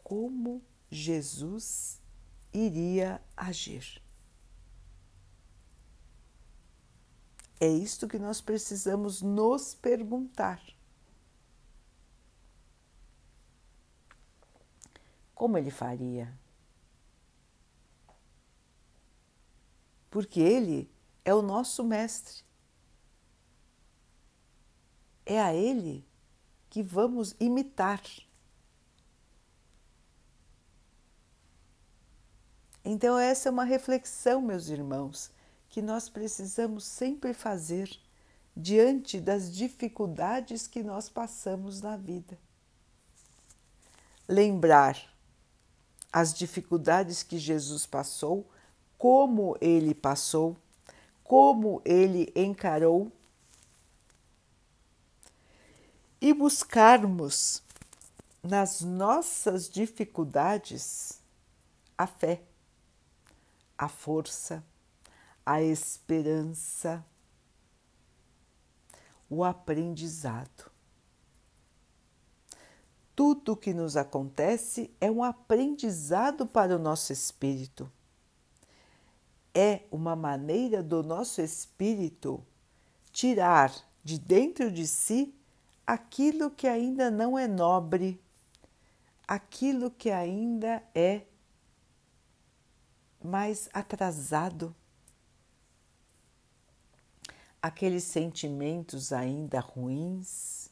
Como 0.05 0.63
Jesus 0.91 1.99
iria 2.53 3.23
agir? 3.35 4.03
É 7.59 7.69
isto 7.69 8.07
que 8.07 8.19
nós 8.19 8.43
precisamos 8.43 9.23
nos 9.23 9.75
perguntar. 9.75 10.61
Como 15.35 15.57
ele 15.57 15.71
faria? 15.71 16.31
Porque 20.11 20.41
ele 20.41 20.91
é 21.25 21.35
o 21.35 21.43
nosso 21.43 21.85
mestre. 21.85 22.43
É 25.27 25.41
a 25.41 25.55
ele 25.55 26.07
que 26.71 26.83
vamos 26.83 27.35
imitar. 27.39 28.03
Então, 32.85 33.19
essa 33.19 33.51
é 33.51 33.53
uma 33.53 33.65
reflexão, 33.65 34.41
meus 34.41 34.69
irmãos, 34.69 35.31
que 35.69 35.83
nós 35.83 36.09
precisamos 36.09 36.85
sempre 36.85 37.35
fazer 37.35 37.91
diante 38.57 39.21
das 39.21 39.55
dificuldades 39.55 40.67
que 40.67 40.83
nós 40.83 41.09
passamos 41.09 41.81
na 41.83 41.97
vida. 41.97 42.39
Lembrar 44.27 44.99
as 46.13 46.33
dificuldades 46.33 47.23
que 47.23 47.39
Jesus 47.39 47.85
passou, 47.87 48.51
como 48.99 49.57
ele 49.61 49.95
passou, 49.95 50.57
como 51.23 51.81
ele 51.85 52.33
encarou 52.35 53.13
e 56.21 56.35
buscarmos 56.35 57.63
nas 58.43 58.81
nossas 58.81 59.69
dificuldades 59.69 61.21
a 61.97 62.07
fé, 62.07 62.43
a 63.77 63.89
força, 63.89 64.65
a 65.47 65.63
esperança, 65.63 67.05
o 69.31 69.45
aprendizado. 69.45 70.71
Tudo 73.15 73.53
o 73.53 73.57
que 73.57 73.75
nos 73.75 73.97
acontece 73.97 74.91
é 75.01 75.11
um 75.11 75.23
aprendizado 75.23 76.47
para 76.47 76.75
o 76.77 76.79
nosso 76.79 77.13
espírito. 77.13 77.91
É 79.61 79.83
uma 79.91 80.15
maneira 80.15 80.85
do 80.85 81.03
nosso 81.03 81.43
espírito 81.43 82.47
tirar 83.11 83.75
de 84.05 84.17
dentro 84.17 84.71
de 84.71 84.87
si 84.87 85.35
aquilo 85.85 86.49
que 86.49 86.69
ainda 86.69 87.11
não 87.11 87.37
é 87.37 87.49
nobre, 87.49 88.23
aquilo 89.27 89.91
que 89.91 90.13
ainda 90.13 90.81
é 90.95 91.23
mais 93.21 93.69
atrasado. 93.73 94.73
Aqueles 97.61 98.05
sentimentos 98.05 99.13
ainda 99.13 99.59
ruins, 99.59 100.71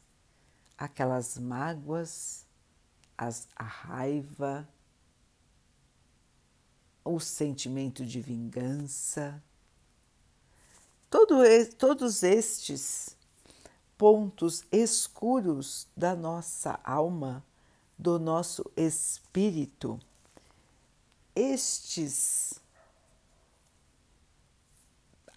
aquelas 0.78 1.36
mágoas, 1.36 2.46
as, 3.18 3.48
a 3.56 3.64
raiva, 3.64 4.68
o 7.06 7.20
sentimento 7.20 8.04
de 8.04 8.20
vingança. 8.20 9.42
Todo, 11.08 11.36
todos 11.78 12.22
estes 12.22 13.16
pontos 13.96 14.64
escuros 14.70 15.86
da 15.96 16.14
nossa 16.14 16.78
alma, 16.84 17.44
do 17.96 18.18
nosso 18.18 18.70
espírito, 18.76 19.98
estes 21.34 22.60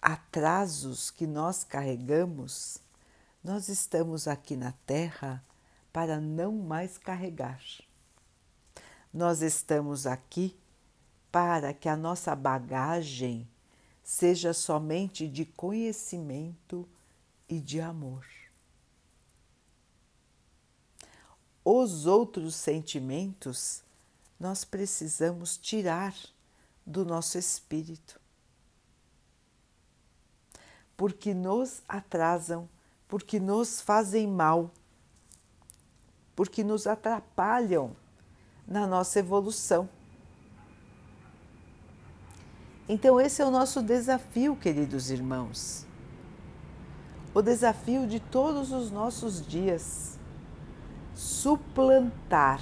atrasos 0.02 1.10
que 1.10 1.26
nós 1.26 1.62
carregamos, 1.62 2.78
nós 3.42 3.68
estamos 3.68 4.26
aqui 4.26 4.56
na 4.56 4.72
Terra 4.86 5.42
para 5.92 6.20
não 6.20 6.52
mais 6.52 6.98
carregar. 6.98 7.60
Nós 9.12 9.42
estamos 9.42 10.06
aqui 10.06 10.59
para 11.30 11.72
que 11.72 11.88
a 11.88 11.96
nossa 11.96 12.34
bagagem 12.34 13.48
seja 14.02 14.52
somente 14.52 15.28
de 15.28 15.44
conhecimento 15.44 16.88
e 17.48 17.60
de 17.60 17.80
amor. 17.80 18.26
Os 21.64 22.06
outros 22.06 22.54
sentimentos 22.54 23.82
nós 24.38 24.64
precisamos 24.64 25.56
tirar 25.56 26.14
do 26.84 27.04
nosso 27.04 27.38
espírito 27.38 28.20
porque 31.00 31.32
nos 31.32 31.80
atrasam, 31.88 32.68
porque 33.08 33.40
nos 33.40 33.80
fazem 33.80 34.26
mal, 34.26 34.70
porque 36.36 36.62
nos 36.62 36.86
atrapalham 36.86 37.96
na 38.68 38.86
nossa 38.86 39.18
evolução. 39.18 39.88
Então, 42.92 43.20
esse 43.20 43.40
é 43.40 43.46
o 43.46 43.52
nosso 43.52 43.84
desafio, 43.84 44.56
queridos 44.56 45.12
irmãos. 45.12 45.86
O 47.32 47.40
desafio 47.40 48.04
de 48.04 48.18
todos 48.18 48.72
os 48.72 48.90
nossos 48.90 49.46
dias 49.46 50.18
suplantar 51.14 52.60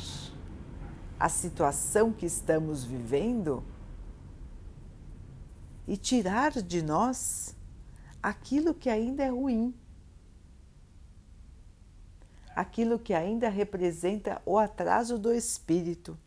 a 1.19 1.31
situação 1.31 2.13
que 2.13 2.27
estamos 2.27 2.85
vivendo 2.85 3.65
e 5.87 5.97
tirar 5.97 6.61
de 6.61 6.83
nós 6.83 7.57
aquilo 8.23 8.75
que 8.75 8.91
ainda 8.91 9.25
é 9.25 9.31
ruim, 9.31 9.75
aquilo 12.55 12.99
que 12.99 13.15
ainda 13.15 13.49
representa 13.49 14.43
o 14.45 14.59
atraso 14.59 15.19
do 15.19 15.33
espírito. 15.33 16.19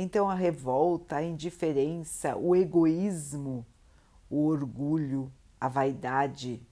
Então, 0.00 0.30
a 0.30 0.34
revolta, 0.34 1.16
a 1.16 1.24
indiferença, 1.24 2.36
o 2.36 2.54
egoísmo, 2.54 3.66
o 4.30 4.46
orgulho, 4.46 5.28
a 5.60 5.66
vaidade, 5.66 6.64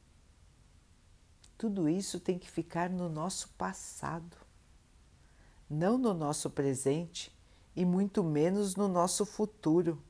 tudo 1.59 1.89
isso 1.89 2.21
tem 2.21 2.39
que 2.39 2.49
ficar 2.49 2.89
no 2.89 3.09
nosso 3.09 3.49
passado, 3.59 4.37
não 5.69 5.99
no 5.99 6.15
nosso 6.15 6.49
presente 6.49 7.37
e 7.75 7.85
muito 7.85 8.23
menos 8.23 8.77
no 8.77 8.87
nosso 8.87 9.27
futuro. 9.27 10.01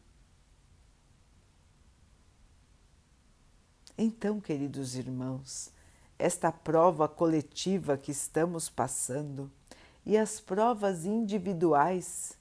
Então, 3.96 4.42
queridos 4.42 4.94
irmãos, 4.94 5.72
esta 6.18 6.52
prova 6.52 7.08
coletiva 7.08 7.96
que 7.96 8.10
estamos 8.10 8.68
passando 8.68 9.50
e 10.04 10.18
as 10.18 10.38
provas 10.38 11.06
individuais 11.06 12.36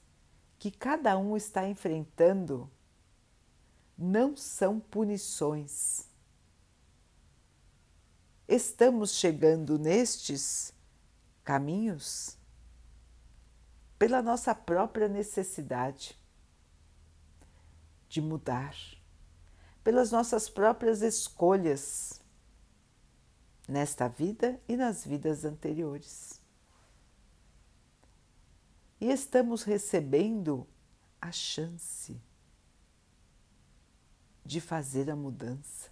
que 0.58 0.70
cada 0.70 1.16
um 1.18 1.36
está 1.36 1.68
enfrentando 1.68 2.70
não 3.96 4.36
são 4.36 4.78
punições. 4.78 6.08
Estamos 8.48 9.12
chegando 9.14 9.78
nestes 9.78 10.72
caminhos 11.42 12.36
pela 13.98 14.20
nossa 14.22 14.54
própria 14.54 15.08
necessidade 15.08 16.18
de 18.08 18.20
mudar 18.20 18.76
pelas 19.86 20.10
nossas 20.10 20.48
próprias 20.48 21.00
escolhas 21.00 22.20
nesta 23.68 24.08
vida 24.08 24.60
e 24.68 24.76
nas 24.76 25.04
vidas 25.04 25.44
anteriores. 25.44 26.40
E 29.00 29.10
estamos 29.10 29.62
recebendo 29.62 30.66
a 31.20 31.30
chance 31.30 32.20
de 34.44 34.60
fazer 34.60 35.10
a 35.10 35.16
mudança, 35.16 35.90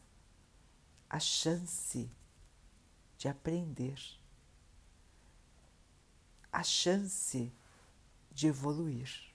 a 1.11 1.19
chance 1.19 2.11
de 3.19 3.29
aprender, 3.29 3.99
a 6.53 6.63
chance 6.63 7.53
de 8.31 8.47
evoluir. 8.47 9.35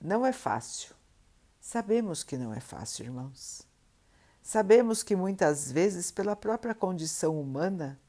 Não 0.00 0.24
é 0.24 0.32
fácil. 0.32 0.94
Sabemos 1.60 2.22
que 2.22 2.36
não 2.36 2.54
é 2.54 2.60
fácil, 2.60 3.06
irmãos. 3.06 3.66
Sabemos 4.40 5.02
que 5.02 5.16
muitas 5.16 5.72
vezes, 5.72 6.12
pela 6.12 6.36
própria 6.36 6.74
condição 6.74 7.40
humana, 7.40 8.00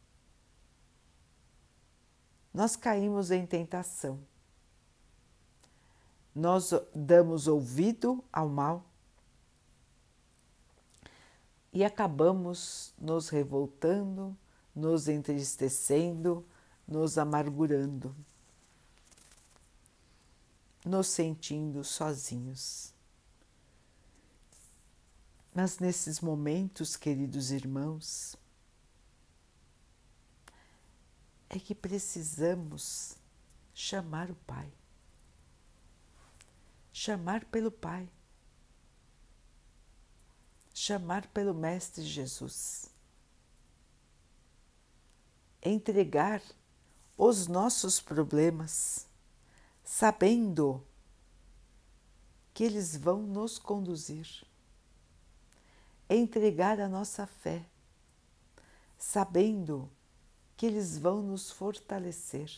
nós 2.57 2.75
caímos 2.75 3.29
em 3.29 3.45
tentação. 3.45 4.19
Nós 6.33 6.73
damos 6.91 7.47
ouvido 7.47 8.23
ao 8.33 8.49
mal 8.49 8.83
e 11.71 11.85
acabamos 11.85 12.95
nos 12.97 13.29
revoltando, 13.29 14.35
nos 14.75 15.07
entristecendo, 15.07 16.43
nos 16.87 17.19
amargurando, 17.19 18.15
nos 20.83 21.09
sentindo 21.09 21.83
sozinhos. 21.83 22.91
Mas 25.53 25.77
nesses 25.77 26.19
momentos, 26.21 26.95
queridos 26.95 27.51
irmãos, 27.51 28.35
é 31.49 31.59
que 31.59 31.73
precisamos 31.73 33.15
chamar 33.73 34.29
o 34.29 34.35
Pai. 34.35 34.71
Chamar 36.91 37.45
pelo 37.45 37.71
Pai. 37.71 38.09
Chamar 40.73 41.27
pelo 41.27 41.53
Mestre 41.53 42.03
Jesus. 42.03 42.91
Entregar 45.61 46.41
os 47.17 47.47
nossos 47.47 47.99
problemas, 47.99 49.07
sabendo 49.83 50.85
que 52.53 52.63
eles 52.63 52.95
vão 52.95 53.23
nos 53.23 53.57
conduzir. 53.57 54.45
Entregar 56.09 56.79
a 56.79 56.87
nossa 56.87 57.25
fé, 57.25 57.65
sabendo 58.97 59.91
que 60.57 60.65
eles 60.65 60.97
vão 60.97 61.21
nos 61.21 61.51
fortalecer. 61.51 62.51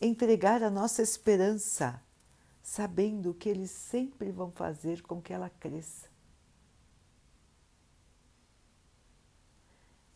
Entregar 0.00 0.62
a 0.62 0.70
nossa 0.70 1.02
esperança, 1.02 2.00
sabendo 2.62 3.34
que 3.34 3.48
eles 3.48 3.72
sempre 3.72 4.30
vão 4.30 4.52
fazer 4.52 5.02
com 5.02 5.20
que 5.20 5.32
ela 5.32 5.50
cresça. 5.50 6.06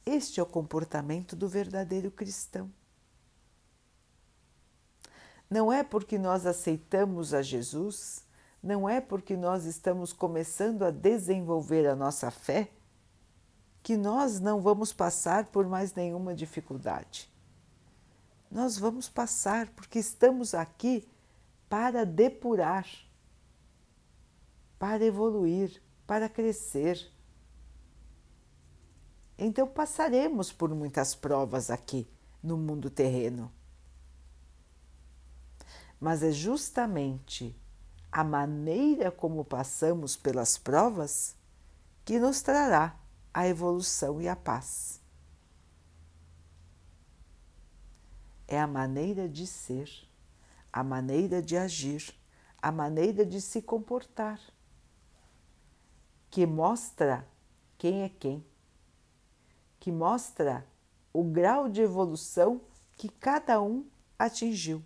Este 0.06 0.38
é 0.38 0.42
o 0.42 0.46
comportamento 0.46 1.34
do 1.34 1.48
verdadeiro 1.48 2.12
cristão. 2.12 2.72
Não 5.50 5.72
é 5.72 5.82
porque 5.82 6.16
nós 6.16 6.46
aceitamos 6.46 7.34
a 7.34 7.42
Jesus, 7.42 8.24
não 8.62 8.88
é 8.88 9.00
porque 9.00 9.36
nós 9.36 9.64
estamos 9.64 10.12
começando 10.12 10.84
a 10.84 10.90
desenvolver 10.90 11.86
a 11.88 11.96
nossa 11.96 12.30
fé 12.30 12.70
que 13.82 13.96
nós 13.96 14.38
não 14.38 14.60
vamos 14.60 14.92
passar 14.92 15.46
por 15.46 15.66
mais 15.66 15.92
nenhuma 15.94 16.34
dificuldade. 16.34 17.30
Nós 18.50 18.78
vamos 18.78 19.08
passar 19.08 19.68
porque 19.70 19.98
estamos 19.98 20.54
aqui 20.54 21.08
para 21.68 22.04
depurar, 22.04 22.86
para 24.78 25.04
evoluir, 25.04 25.82
para 26.06 26.28
crescer. 26.28 27.10
Então 29.36 29.66
passaremos 29.66 30.52
por 30.52 30.72
muitas 30.74 31.14
provas 31.14 31.70
aqui 31.70 32.06
no 32.42 32.56
mundo 32.56 32.90
terreno. 32.90 33.50
Mas 35.98 36.22
é 36.22 36.30
justamente 36.30 37.56
a 38.10 38.22
maneira 38.22 39.10
como 39.10 39.44
passamos 39.44 40.14
pelas 40.16 40.58
provas 40.58 41.34
que 42.04 42.18
nos 42.18 42.42
trará 42.42 43.01
a 43.32 43.46
evolução 43.46 44.20
e 44.20 44.28
a 44.28 44.36
paz. 44.36 45.00
É 48.46 48.60
a 48.60 48.66
maneira 48.66 49.28
de 49.28 49.46
ser, 49.46 49.90
a 50.72 50.84
maneira 50.84 51.40
de 51.40 51.56
agir, 51.56 52.14
a 52.60 52.70
maneira 52.70 53.24
de 53.24 53.40
se 53.40 53.62
comportar, 53.62 54.38
que 56.30 56.46
mostra 56.46 57.26
quem 57.78 58.02
é 58.02 58.08
quem, 58.08 58.44
que 59.80 59.90
mostra 59.90 60.66
o 61.12 61.24
grau 61.24 61.68
de 61.68 61.80
evolução 61.80 62.60
que 62.96 63.08
cada 63.08 63.60
um 63.60 63.86
atingiu. 64.18 64.82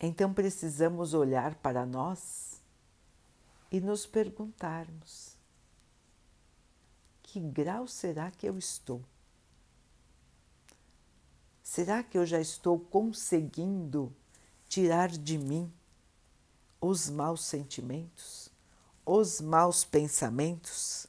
Então 0.00 0.32
precisamos 0.32 1.14
olhar 1.14 1.54
para 1.56 1.86
nós 1.86 2.55
e 3.70 3.80
nos 3.80 4.06
perguntarmos: 4.06 5.36
que 7.22 7.40
grau 7.40 7.86
será 7.86 8.30
que 8.30 8.46
eu 8.46 8.56
estou? 8.56 9.02
Será 11.62 12.02
que 12.02 12.16
eu 12.16 12.24
já 12.24 12.40
estou 12.40 12.78
conseguindo 12.78 14.14
tirar 14.68 15.10
de 15.10 15.36
mim 15.36 15.70
os 16.80 17.10
maus 17.10 17.44
sentimentos, 17.44 18.48
os 19.04 19.40
maus 19.40 19.84
pensamentos? 19.84 21.06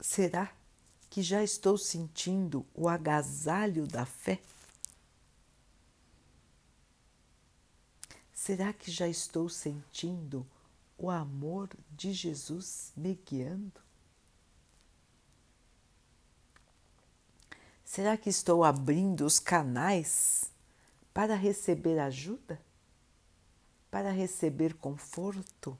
Será 0.00 0.52
que 1.10 1.22
já 1.22 1.42
estou 1.42 1.76
sentindo 1.76 2.64
o 2.74 2.88
agasalho 2.88 3.86
da 3.86 4.04
fé? 4.04 4.40
Será 8.48 8.72
que 8.72 8.90
já 8.90 9.06
estou 9.06 9.46
sentindo 9.46 10.46
o 10.96 11.10
amor 11.10 11.68
de 11.90 12.14
Jesus 12.14 12.94
me 12.96 13.14
guiando? 13.14 13.78
Será 17.84 18.16
que 18.16 18.30
estou 18.30 18.64
abrindo 18.64 19.26
os 19.26 19.38
canais 19.38 20.50
para 21.12 21.34
receber 21.34 21.98
ajuda? 21.98 22.58
Para 23.90 24.10
receber 24.10 24.72
conforto? 24.72 25.78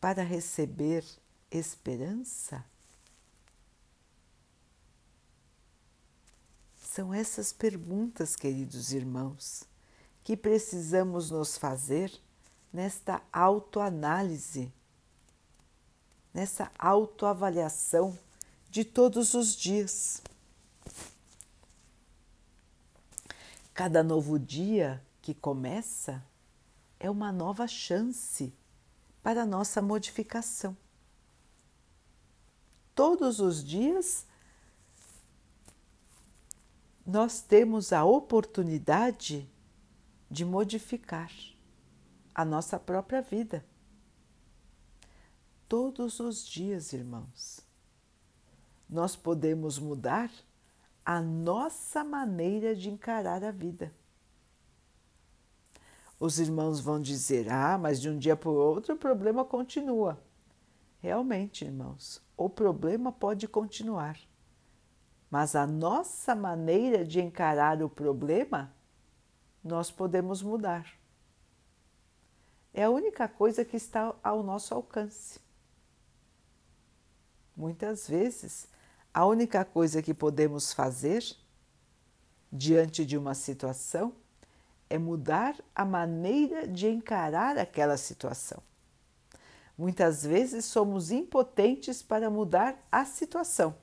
Para 0.00 0.22
receber 0.22 1.04
esperança? 1.50 2.64
São 6.80 7.12
essas 7.12 7.52
perguntas, 7.52 8.36
queridos 8.36 8.92
irmãos, 8.92 9.67
que 10.28 10.36
precisamos 10.36 11.30
nos 11.30 11.56
fazer 11.56 12.12
nesta 12.70 13.22
autoanálise, 13.32 14.70
nessa 16.34 16.70
autoavaliação 16.78 18.14
de 18.68 18.84
todos 18.84 19.32
os 19.32 19.56
dias. 19.56 20.20
Cada 23.72 24.02
novo 24.02 24.38
dia 24.38 25.02
que 25.22 25.32
começa 25.32 26.22
é 27.00 27.08
uma 27.08 27.32
nova 27.32 27.66
chance 27.66 28.52
para 29.22 29.46
nossa 29.46 29.80
modificação. 29.80 30.76
Todos 32.94 33.40
os 33.40 33.64
dias 33.64 34.26
nós 37.06 37.40
temos 37.40 37.94
a 37.94 38.04
oportunidade 38.04 39.48
de 40.30 40.44
modificar 40.44 41.32
a 42.34 42.44
nossa 42.44 42.78
própria 42.78 43.22
vida. 43.22 43.64
Todos 45.68 46.20
os 46.20 46.46
dias, 46.46 46.92
irmãos, 46.92 47.60
nós 48.88 49.16
podemos 49.16 49.78
mudar 49.78 50.30
a 51.04 51.20
nossa 51.20 52.04
maneira 52.04 52.74
de 52.74 52.90
encarar 52.90 53.42
a 53.42 53.50
vida. 53.50 53.92
Os 56.20 56.38
irmãos 56.38 56.80
vão 56.80 57.00
dizer: 57.00 57.50
ah, 57.50 57.78
mas 57.78 58.00
de 58.00 58.08
um 58.08 58.18
dia 58.18 58.36
para 58.36 58.50
o 58.50 58.54
outro 58.54 58.94
o 58.94 58.98
problema 58.98 59.44
continua. 59.44 60.22
Realmente, 61.00 61.64
irmãos, 61.64 62.20
o 62.36 62.48
problema 62.48 63.12
pode 63.12 63.46
continuar, 63.46 64.18
mas 65.30 65.54
a 65.54 65.66
nossa 65.66 66.34
maneira 66.34 67.04
de 67.04 67.20
encarar 67.20 67.82
o 67.82 67.88
problema 67.88 68.74
nós 69.68 69.90
podemos 69.90 70.42
mudar. 70.42 70.86
É 72.72 72.84
a 72.84 72.90
única 72.90 73.28
coisa 73.28 73.64
que 73.64 73.76
está 73.76 74.14
ao 74.22 74.42
nosso 74.42 74.74
alcance. 74.74 75.38
Muitas 77.54 78.08
vezes, 78.08 78.66
a 79.12 79.26
única 79.26 79.64
coisa 79.64 80.00
que 80.02 80.14
podemos 80.14 80.72
fazer 80.72 81.22
diante 82.50 83.04
de 83.04 83.18
uma 83.18 83.34
situação 83.34 84.14
é 84.88 84.96
mudar 84.96 85.54
a 85.74 85.84
maneira 85.84 86.66
de 86.66 86.88
encarar 86.88 87.58
aquela 87.58 87.96
situação. 87.96 88.62
Muitas 89.76 90.24
vezes 90.24 90.64
somos 90.64 91.10
impotentes 91.10 92.02
para 92.02 92.30
mudar 92.30 92.76
a 92.90 93.04
situação. 93.04 93.76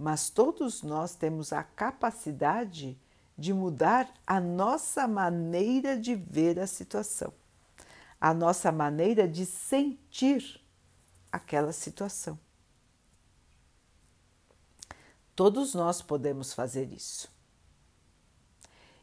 Mas 0.00 0.30
todos 0.30 0.82
nós 0.82 1.14
temos 1.14 1.52
a 1.52 1.62
capacidade 1.62 2.98
de 3.36 3.52
mudar 3.52 4.10
a 4.26 4.40
nossa 4.40 5.06
maneira 5.06 5.94
de 5.94 6.14
ver 6.14 6.58
a 6.58 6.66
situação, 6.66 7.30
a 8.18 8.32
nossa 8.32 8.72
maneira 8.72 9.28
de 9.28 9.44
sentir 9.44 10.58
aquela 11.30 11.70
situação. 11.70 12.38
Todos 15.36 15.74
nós 15.74 16.00
podemos 16.00 16.54
fazer 16.54 16.90
isso. 16.94 17.30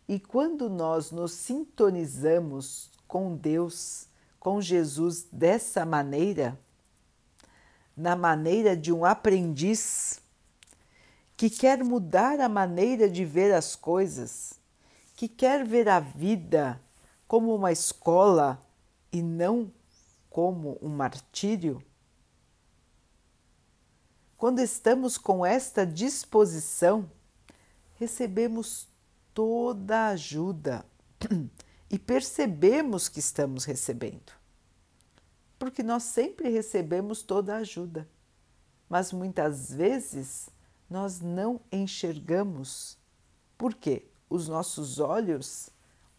E 0.07 0.19
quando 0.19 0.67
nós 0.67 1.11
nos 1.11 1.33
sintonizamos 1.33 2.89
com 3.07 3.35
Deus, 3.35 4.07
com 4.39 4.59
Jesus 4.59 5.27
dessa 5.31 5.85
maneira, 5.85 6.59
na 7.95 8.15
maneira 8.15 8.75
de 8.75 8.91
um 8.91 9.05
aprendiz 9.05 10.25
que 11.37 11.51
quer 11.51 11.83
mudar 11.83 12.39
a 12.39 12.49
maneira 12.49 13.07
de 13.07 13.23
ver 13.23 13.53
as 13.53 13.75
coisas, 13.75 14.59
que 15.15 15.27
quer 15.27 15.63
ver 15.63 15.87
a 15.87 15.99
vida 15.99 16.81
como 17.27 17.53
uma 17.53 17.71
escola 17.71 18.59
e 19.11 19.21
não 19.21 19.71
como 20.31 20.79
um 20.81 20.89
martírio, 20.89 21.81
quando 24.35 24.59
estamos 24.59 25.17
com 25.17 25.45
esta 25.45 25.85
disposição, 25.85 27.09
recebemos 27.95 28.87
toda 29.33 29.97
a 29.97 30.07
ajuda 30.09 30.85
e 31.89 31.97
percebemos 31.97 33.09
que 33.09 33.19
estamos 33.19 33.65
recebendo. 33.65 34.31
Porque 35.57 35.81
nós 35.81 36.03
sempre 36.03 36.49
recebemos 36.49 37.23
toda 37.23 37.55
a 37.55 37.59
ajuda, 37.59 38.07
mas 38.87 39.11
muitas 39.11 39.71
vezes 39.73 40.49
nós 40.89 41.19
não 41.19 41.59
enxergamos. 41.71 42.97
Porque 43.57 44.05
os 44.29 44.47
nossos 44.47 44.99
olhos, 44.99 45.69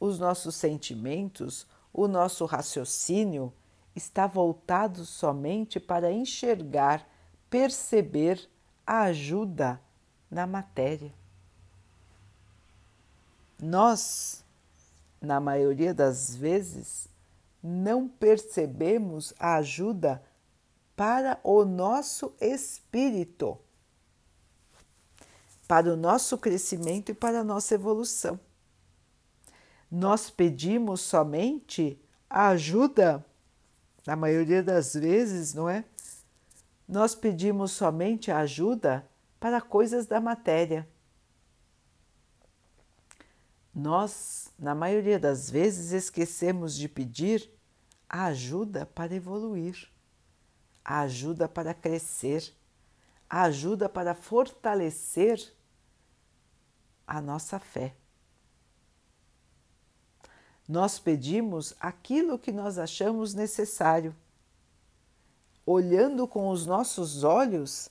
os 0.00 0.18
nossos 0.18 0.54
sentimentos, 0.54 1.66
o 1.92 2.08
nosso 2.08 2.44
raciocínio 2.44 3.52
está 3.94 4.26
voltado 4.26 5.04
somente 5.04 5.80
para 5.80 6.12
enxergar 6.12 7.08
perceber 7.50 8.48
a 8.86 9.02
ajuda 9.02 9.80
na 10.30 10.46
matéria. 10.46 11.12
Nós, 13.60 14.44
na 15.20 15.40
maioria 15.40 15.92
das 15.92 16.36
vezes, 16.36 17.08
não 17.62 18.08
percebemos 18.08 19.34
a 19.38 19.56
ajuda 19.56 20.22
para 20.94 21.40
o 21.42 21.64
nosso 21.64 22.32
espírito, 22.40 23.58
para 25.68 25.92
o 25.92 25.96
nosso 25.96 26.36
crescimento 26.38 27.10
e 27.10 27.14
para 27.14 27.40
a 27.40 27.44
nossa 27.44 27.74
evolução. 27.74 28.40
Nós 29.90 30.30
pedimos 30.30 31.02
somente 31.02 32.00
a 32.28 32.48
ajuda, 32.48 33.24
na 34.06 34.16
maioria 34.16 34.62
das 34.62 34.94
vezes, 34.94 35.54
não 35.54 35.68
é? 35.68 35.84
nós 36.88 37.14
pedimos 37.14 37.72
somente 37.72 38.30
ajuda 38.30 39.06
para 39.38 39.60
coisas 39.60 40.06
da 40.06 40.20
matéria. 40.20 40.88
Nós, 43.74 44.50
na 44.58 44.74
maioria 44.74 45.18
das 45.18 45.50
vezes, 45.50 45.92
esquecemos 45.92 46.74
de 46.74 46.88
pedir 46.88 47.48
a 48.08 48.24
ajuda 48.24 48.86
para 48.86 49.14
evoluir, 49.14 49.88
a 50.82 51.00
ajuda 51.00 51.46
para 51.46 51.74
crescer, 51.74 52.54
a 53.28 53.42
ajuda 53.42 53.86
para 53.88 54.14
fortalecer 54.14 55.54
a 57.08 57.20
nossa 57.22 57.58
fé. 57.58 57.96
Nós 60.68 60.98
pedimos 60.98 61.74
aquilo 61.80 62.38
que 62.38 62.52
nós 62.52 62.78
achamos 62.78 63.32
necessário 63.32 64.14
olhando 65.64 66.28
com 66.28 66.48
os 66.48 66.66
nossos 66.66 67.24
olhos 67.24 67.90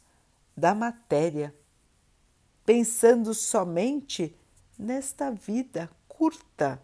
da 0.55 0.73
matéria, 0.75 1.55
pensando 2.63 3.33
somente 3.33 4.35
nesta 4.77 5.31
vida 5.31 5.89
curta 6.07 6.81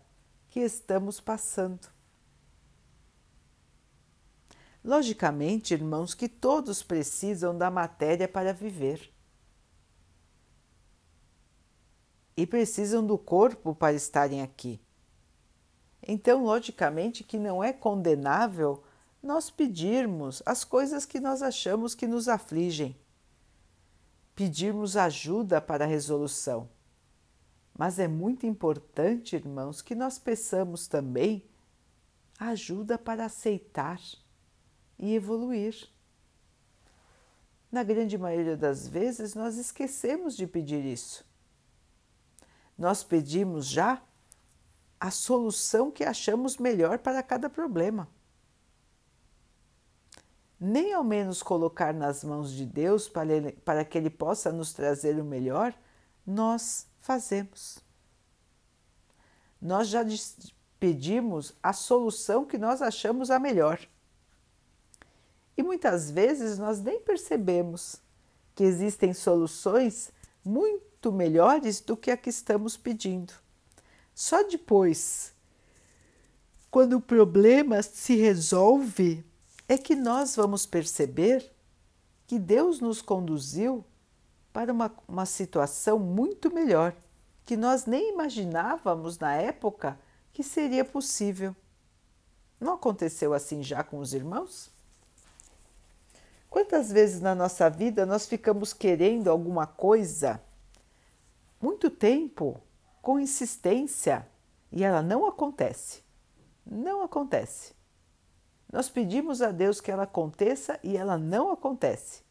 que 0.50 0.60
estamos 0.60 1.20
passando. 1.20 1.88
Logicamente, 4.84 5.74
irmãos, 5.74 6.14
que 6.14 6.28
todos 6.28 6.84
precisam 6.84 7.58
da 7.58 7.72
matéria 7.72 8.28
para 8.28 8.52
viver. 8.52 9.13
E 12.36 12.46
precisam 12.48 13.06
do 13.06 13.18
corpo 13.18 13.76
para 13.76 13.96
estarem 13.96 14.42
aqui. 14.42 14.82
Então, 16.06 16.44
logicamente, 16.44 17.24
que 17.24 17.38
não 17.38 17.64
é 17.64 17.72
condenável 17.72 18.84
nós 19.22 19.50
pedirmos 19.50 20.44
as 20.46 20.66
coisas 20.66 21.06
que 21.06 21.20
nós 21.20 21.42
achamos 21.42 21.96
que 21.96 22.06
nos 22.06 22.28
afligem, 22.28 22.96
pedirmos 24.36 24.98
ajuda 24.98 25.62
para 25.62 25.86
a 25.86 25.88
resolução. 25.88 26.68
Mas 27.78 27.98
é 28.00 28.08
muito 28.08 28.46
importante, 28.46 29.36
irmãos, 29.36 29.82
que 29.82 29.96
nós 29.96 30.20
peçamos 30.20 30.88
também 30.88 31.44
ajuda 32.38 32.98
para 32.98 33.26
aceitar 33.26 34.00
e 35.00 35.16
evoluir. 35.16 35.90
Na 37.72 37.82
grande 37.82 38.18
maioria 38.18 38.58
das 38.58 38.88
vezes, 38.88 39.34
nós 39.34 39.58
esquecemos 39.58 40.36
de 40.36 40.46
pedir 40.46 40.86
isso. 40.86 41.26
Nós 42.78 43.04
pedimos 43.04 43.68
já 43.68 44.02
a 45.00 45.12
solução 45.12 45.92
que 45.92 46.04
achamos 46.04 46.58
melhor 46.58 47.00
para 47.00 47.22
cada 47.22 47.50
problema 47.50 48.08
nem 50.66 50.94
ao 50.94 51.04
menos 51.04 51.44
colocar 51.44 51.94
nas 51.94 52.24
mãos 52.24 52.54
de 52.54 52.66
Deus 52.66 53.10
para, 53.10 53.34
ele, 53.34 53.52
para 53.52 53.84
que 53.84 53.98
Ele 53.98 54.10
possa 54.10 54.50
nos 54.50 54.72
trazer 54.72 55.20
o 55.20 55.26
melhor, 55.26 55.74
nós 56.26 56.88
fazemos. 57.02 57.80
Nós 59.62 59.90
já 59.90 60.06
pedimos 60.80 61.54
a 61.62 61.74
solução 61.74 62.46
que 62.46 62.58
nós 62.58 62.82
achamos 62.82 63.30
a 63.30 63.38
melhor. 63.40 63.78
E 65.58 65.62
muitas 65.62 66.10
vezes 66.10 66.58
nós 66.58 66.82
nem 66.82 66.98
percebemos 67.02 68.02
que 68.56 68.64
existem 68.64 69.14
soluções 69.14 70.14
muito 70.46 70.93
melhores 71.12 71.80
do 71.80 71.98
que 71.98 72.12
a 72.12 72.18
que 72.18 72.30
estamos 72.30 72.78
pedindo. 72.78 73.34
Só 74.14 74.44
depois, 74.44 75.34
quando 76.70 76.98
o 76.98 77.02
problema 77.02 77.82
se 77.82 78.16
resolve, 78.16 79.26
é 79.68 79.78
que 79.78 79.96
nós 79.96 80.36
vamos 80.36 80.66
perceber 80.66 81.52
que 82.28 82.38
Deus 82.40 82.80
nos 82.80 83.02
conduziu 83.02 83.84
para 84.52 84.72
uma, 84.72 84.92
uma 85.08 85.26
situação 85.26 85.98
muito 85.98 86.54
melhor, 86.54 86.96
que 87.46 87.58
nós 87.58 87.86
nem 87.86 88.14
imaginávamos 88.14 89.18
na 89.18 89.34
época 89.34 90.00
que 90.32 90.44
seria 90.44 90.86
possível. 90.86 91.56
Não 92.60 92.74
aconteceu 92.74 93.34
assim 93.34 93.62
já 93.62 93.84
com 93.84 94.00
os 94.00 94.14
irmãos? 94.14 94.72
Quantas 96.50 96.92
vezes 96.92 97.20
na 97.20 97.34
nossa 97.34 97.70
vida 97.70 98.06
nós 98.06 98.28
ficamos 98.28 98.74
querendo 98.74 99.30
alguma 99.30 99.66
coisa 99.66 100.40
muito 101.64 101.90
tempo, 101.90 102.60
com 103.02 103.18
insistência, 103.18 104.28
e 104.70 104.84
ela 104.84 105.02
não 105.02 105.26
acontece? 105.26 106.04
Não 106.66 107.02
acontece. 107.04 107.74
Nós 108.70 108.90
pedimos 108.90 109.42
a 109.42 109.50
Deus 109.50 109.80
que 109.80 109.90
ela 109.90 110.04
aconteça 110.04 110.78
e 110.84 110.98
ela 110.98 111.18
não 111.18 111.54
acontece. 111.54 112.22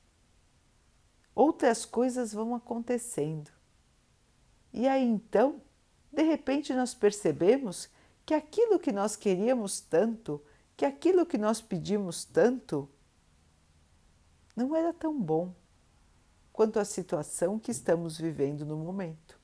Outras 1.34 1.86
coisas 1.86 2.34
vão 2.34 2.54
acontecendo. 2.54 3.50
E 4.70 4.86
aí 4.86 5.02
então, 5.02 5.62
de 6.12 6.22
repente, 6.22 6.74
nós 6.74 6.92
percebemos 6.92 7.88
que 8.26 8.34
aquilo 8.34 8.78
que 8.78 8.92
nós 8.92 9.16
queríamos 9.16 9.80
tanto, 9.80 10.42
que 10.76 10.84
aquilo 10.84 11.24
que 11.24 11.38
nós 11.38 11.58
pedimos 11.58 12.22
tanto, 12.22 12.86
não 14.54 14.76
era 14.76 14.92
tão 14.92 15.18
bom 15.18 15.54
quanto 16.52 16.78
a 16.78 16.84
situação 16.84 17.58
que 17.58 17.70
estamos 17.70 18.18
vivendo 18.18 18.64
no 18.66 18.76
momento. 18.76 19.40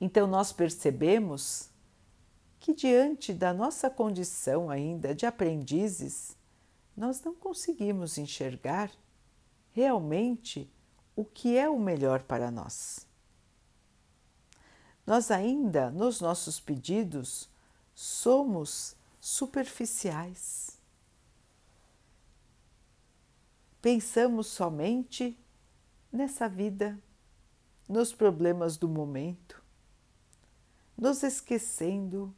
Então, 0.00 0.26
nós 0.26 0.52
percebemos 0.52 1.70
que, 2.58 2.74
diante 2.74 3.32
da 3.32 3.52
nossa 3.52 3.88
condição 3.88 4.70
ainda 4.70 5.14
de 5.14 5.26
aprendizes, 5.26 6.36
nós 6.96 7.22
não 7.22 7.34
conseguimos 7.34 8.18
enxergar 8.18 8.90
realmente 9.72 10.70
o 11.14 11.24
que 11.24 11.56
é 11.56 11.68
o 11.68 11.78
melhor 11.78 12.22
para 12.22 12.50
nós. 12.50 13.06
nós 15.06 15.30
ainda, 15.30 15.90
nos 15.90 16.20
nossos 16.20 16.60
pedidos, 16.60 17.48
somos 17.94 18.94
superficiais. 19.18 20.67
Pensamos 23.80 24.48
somente 24.48 25.38
nessa 26.12 26.48
vida, 26.48 26.98
nos 27.88 28.12
problemas 28.12 28.76
do 28.76 28.88
momento, 28.88 29.62
nos 30.96 31.22
esquecendo 31.22 32.34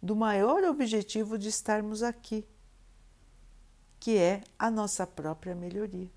do 0.00 0.14
maior 0.14 0.64
objetivo 0.64 1.38
de 1.38 1.48
estarmos 1.48 2.02
aqui, 2.02 2.46
que 3.98 4.18
é 4.18 4.42
a 4.58 4.70
nossa 4.70 5.06
própria 5.06 5.54
melhoria. 5.54 6.10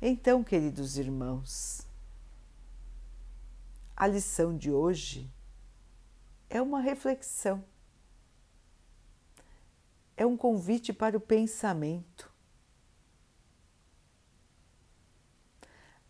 Então, 0.00 0.44
queridos 0.44 0.98
irmãos, 0.98 1.86
a 3.96 4.06
lição 4.06 4.54
de 4.54 4.70
hoje 4.70 5.30
é 6.50 6.60
uma 6.60 6.80
reflexão, 6.80 7.64
é 10.16 10.24
um 10.24 10.36
convite 10.36 10.92
para 10.92 11.16
o 11.16 11.20
pensamento, 11.20 12.32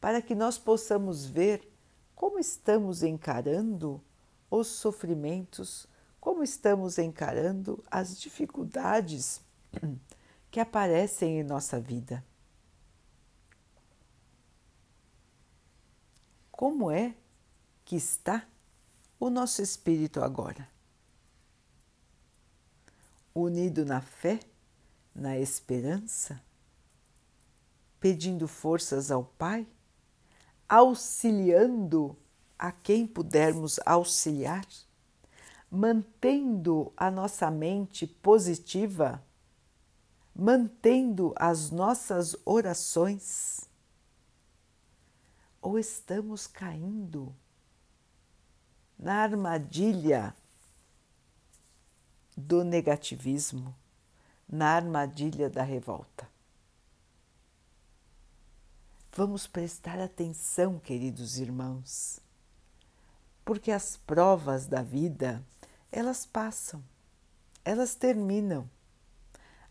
para 0.01 0.21
que 0.21 0.35
nós 0.35 0.59
possamos 0.59 1.25
ver 1.25 1.73
como 2.15 2.39
estamos 2.39 3.03
encarando 3.03 4.03
os 4.51 4.67
sofrimentos, 4.69 5.87
como 6.21 6.43
estamos 6.43 6.99
encarando 6.99 7.83
as 7.91 8.19
dificuldades 8.19 9.41
que 10.51 10.61
aparecem 10.61 11.41
em 11.41 11.43
nossa 11.43 11.81
vida. 11.81 12.25
Como 16.51 16.91
é 16.91 17.17
que 17.85 17.97
está 17.97 18.47
o 19.19 19.29
nosso 19.29 19.61
espírito 19.61 20.23
agora? 20.23 20.74
Unido 23.35 23.85
na 23.85 24.01
fé, 24.01 24.39
na 25.13 25.37
esperança, 25.37 26.41
pedindo 27.99 28.47
forças 28.47 29.11
ao 29.11 29.25
Pai, 29.25 29.67
auxiliando 30.69 32.17
a 32.57 32.71
quem 32.71 33.07
pudermos 33.07 33.81
auxiliar, 33.85 34.65
mantendo 35.69 36.93
a 36.97 37.11
nossa 37.11 37.51
mente 37.51 38.07
positiva, 38.07 39.21
mantendo 40.35 41.35
as 41.37 41.71
nossas 41.71 42.37
orações, 42.45 43.69
ou 45.61 45.79
estamos 45.79 46.47
caindo 46.47 47.35
na 48.99 49.17
armadilha 49.23 50.35
do 52.37 52.65
negativismo, 52.65 53.75
na 54.49 54.71
armadilha 54.71 55.49
da 55.49 55.63
revolta. 55.63 56.29
Vamos 59.13 59.47
prestar 59.47 60.01
atenção, 60.01 60.79
queridos 60.79 61.39
irmãos 61.39 62.25
porque 63.45 63.71
as 63.71 63.97
provas 63.97 64.67
da 64.67 64.83
vida, 64.83 65.45
elas 65.93 66.25
passam, 66.25 66.83
elas 67.65 67.95
terminam. 67.95 68.69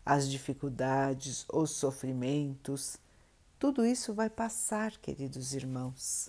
As 0.06 0.28
dificuldades, 0.28 1.46
os 1.50 1.70
sofrimentos, 1.70 2.98
tudo 3.58 3.84
isso 3.84 4.12
vai 4.12 4.28
passar, 4.28 4.92
queridos 4.98 5.54
irmãos. 5.54 6.28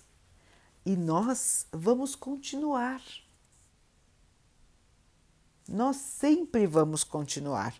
E 0.84 0.96
nós 0.96 1.66
vamos 1.70 2.14
continuar. 2.14 3.02
Nós 5.68 5.96
sempre 5.96 6.66
vamos 6.66 7.02
continuar. 7.04 7.74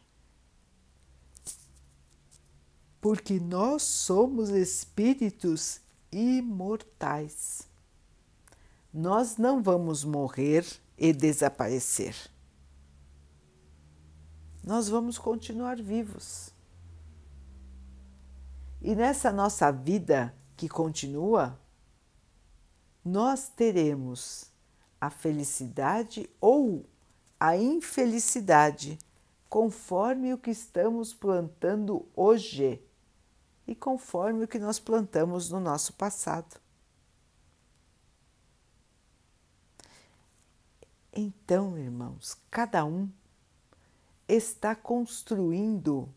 Porque 3.00 3.38
nós 3.38 3.82
somos 3.82 4.50
espíritos 4.50 5.80
imortais 6.10 7.68
nós 8.96 9.36
não 9.36 9.62
vamos 9.62 10.04
morrer 10.04 10.66
e 10.96 11.12
desaparecer. 11.12 12.16
Nós 14.64 14.88
vamos 14.88 15.18
continuar 15.18 15.76
vivos. 15.76 16.48
E 18.80 18.94
nessa 18.94 19.30
nossa 19.30 19.70
vida 19.70 20.34
que 20.56 20.66
continua, 20.66 21.60
nós 23.04 23.50
teremos 23.50 24.50
a 24.98 25.10
felicidade 25.10 26.30
ou 26.40 26.86
a 27.38 27.56
infelicidade, 27.56 28.98
conforme 29.48 30.32
o 30.32 30.38
que 30.38 30.50
estamos 30.50 31.12
plantando 31.12 32.06
hoje 32.14 32.82
e 33.66 33.74
conforme 33.74 34.44
o 34.44 34.48
que 34.48 34.58
nós 34.58 34.78
plantamos 34.78 35.50
no 35.50 35.60
nosso 35.60 35.92
passado. 35.92 36.60
Então, 41.12 41.78
irmãos, 41.78 42.36
cada 42.50 42.84
um 42.84 43.10
está 44.28 44.74
construindo 44.74 46.08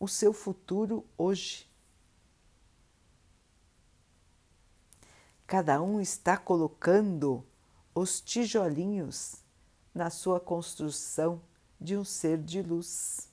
o 0.00 0.08
seu 0.08 0.32
futuro 0.32 1.04
hoje. 1.16 1.68
Cada 5.46 5.80
um 5.80 6.00
está 6.00 6.36
colocando 6.36 7.44
os 7.94 8.20
tijolinhos 8.20 9.45
na 9.96 10.10
sua 10.10 10.38
construção 10.38 11.40
de 11.80 11.96
um 11.96 12.04
ser 12.04 12.38
de 12.38 12.62
luz. 12.62 13.28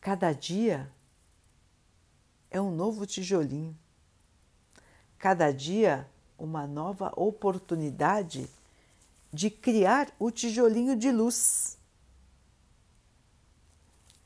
Cada 0.00 0.32
dia 0.32 0.88
é 2.48 2.60
um 2.60 2.70
novo 2.70 3.04
tijolinho 3.04 3.76
cada 5.18 5.50
dia 5.52 6.08
uma 6.38 6.66
nova 6.66 7.12
oportunidade 7.16 8.48
de 9.32 9.50
criar 9.50 10.08
o 10.18 10.30
tijolinho 10.30 10.96
de 10.96 11.10
luz, 11.10 11.76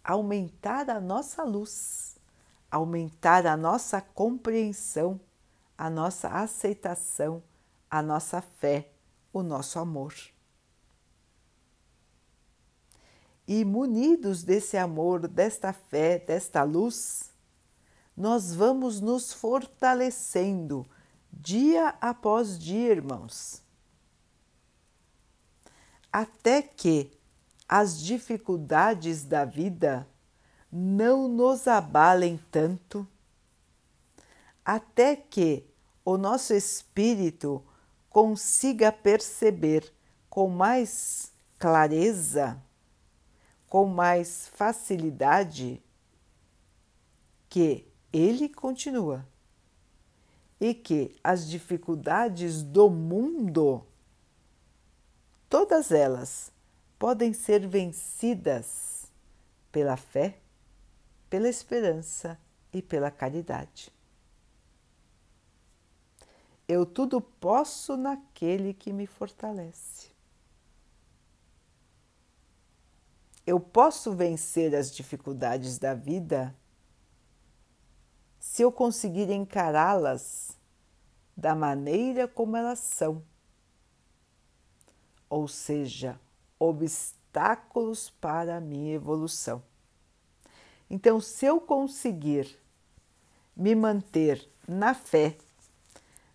aumentar 0.04 0.90
a 0.90 1.00
nossa 1.00 1.42
luz, 1.42 2.16
aumentar 2.70 3.46
a 3.46 3.56
nossa 3.56 4.00
compreensão, 4.00 5.18
a 5.76 5.88
nossa 5.88 6.28
aceitação, 6.28 7.42
a 7.92 8.00
nossa 8.00 8.40
fé, 8.40 8.88
o 9.30 9.42
nosso 9.42 9.78
amor. 9.78 10.14
E 13.46 13.66
munidos 13.66 14.42
desse 14.42 14.78
amor, 14.78 15.28
desta 15.28 15.74
fé, 15.74 16.18
desta 16.18 16.62
luz, 16.62 17.30
nós 18.16 18.54
vamos 18.54 18.98
nos 18.98 19.34
fortalecendo 19.34 20.88
dia 21.30 21.94
após 22.00 22.58
dia, 22.58 22.92
irmãos, 22.92 23.62
até 26.10 26.62
que 26.62 27.12
as 27.68 28.00
dificuldades 28.00 29.22
da 29.22 29.44
vida 29.44 30.08
não 30.70 31.28
nos 31.28 31.68
abalem 31.68 32.40
tanto, 32.50 33.06
até 34.64 35.14
que 35.14 35.66
o 36.02 36.16
nosso 36.16 36.54
espírito 36.54 37.62
consiga 38.12 38.92
perceber 38.92 39.90
com 40.28 40.46
mais 40.46 41.32
clareza, 41.58 42.62
com 43.66 43.86
mais 43.86 44.48
facilidade, 44.48 45.82
que 47.48 47.90
ele 48.12 48.50
continua. 48.50 49.26
E 50.60 50.74
que 50.74 51.16
as 51.24 51.48
dificuldades 51.48 52.62
do 52.62 52.90
mundo, 52.90 53.84
todas 55.48 55.90
elas, 55.90 56.52
podem 56.98 57.32
ser 57.32 57.66
vencidas 57.66 59.10
pela 59.72 59.96
fé, 59.96 60.38
pela 61.28 61.48
esperança 61.48 62.38
e 62.72 62.80
pela 62.80 63.10
caridade. 63.10 63.90
Eu 66.72 66.86
tudo 66.86 67.20
posso 67.20 67.98
naquele 67.98 68.72
que 68.72 68.94
me 68.94 69.06
fortalece. 69.06 70.10
Eu 73.46 73.60
posso 73.60 74.12
vencer 74.12 74.74
as 74.74 74.90
dificuldades 74.90 75.78
da 75.78 75.92
vida 75.92 76.56
se 78.40 78.62
eu 78.62 78.72
conseguir 78.72 79.30
encará-las 79.30 80.56
da 81.36 81.54
maneira 81.54 82.26
como 82.26 82.56
elas 82.56 82.78
são, 82.78 83.22
ou 85.28 85.46
seja, 85.46 86.18
obstáculos 86.58 88.08
para 88.18 88.56
a 88.56 88.60
minha 88.62 88.94
evolução. 88.94 89.62
Então, 90.88 91.20
se 91.20 91.44
eu 91.44 91.60
conseguir 91.60 92.58
me 93.54 93.74
manter 93.74 94.48
na 94.66 94.94
fé, 94.94 95.36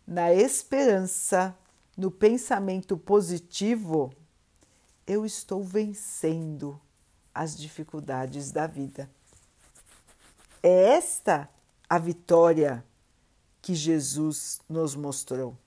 na 0.07 0.33
esperança, 0.33 1.53
no 1.97 2.09
pensamento 2.09 2.97
positivo, 2.97 4.13
eu 5.05 5.25
estou 5.25 5.61
vencendo 5.61 6.79
as 7.35 7.57
dificuldades 7.57 8.51
da 8.51 8.65
vida. 8.65 9.09
É 10.63 10.93
esta 10.93 11.49
a 11.89 11.99
vitória 11.99 12.83
que 13.61 13.75
Jesus 13.75 14.61
nos 14.69 14.95
mostrou. 14.95 15.57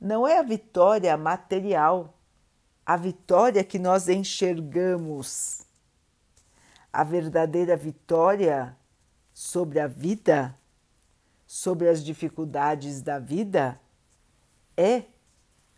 Não 0.00 0.26
é 0.26 0.38
a 0.38 0.42
vitória 0.42 1.16
material, 1.16 2.12
a 2.84 2.96
vitória 2.96 3.62
que 3.62 3.78
nós 3.78 4.08
enxergamos. 4.08 5.62
A 6.92 7.04
verdadeira 7.04 7.76
vitória 7.76 8.76
sobre 9.32 9.80
a 9.80 9.86
vida, 9.86 10.58
sobre 11.52 11.86
as 11.86 12.02
dificuldades 12.02 13.02
da 13.02 13.18
vida, 13.18 13.78
é 14.74 15.02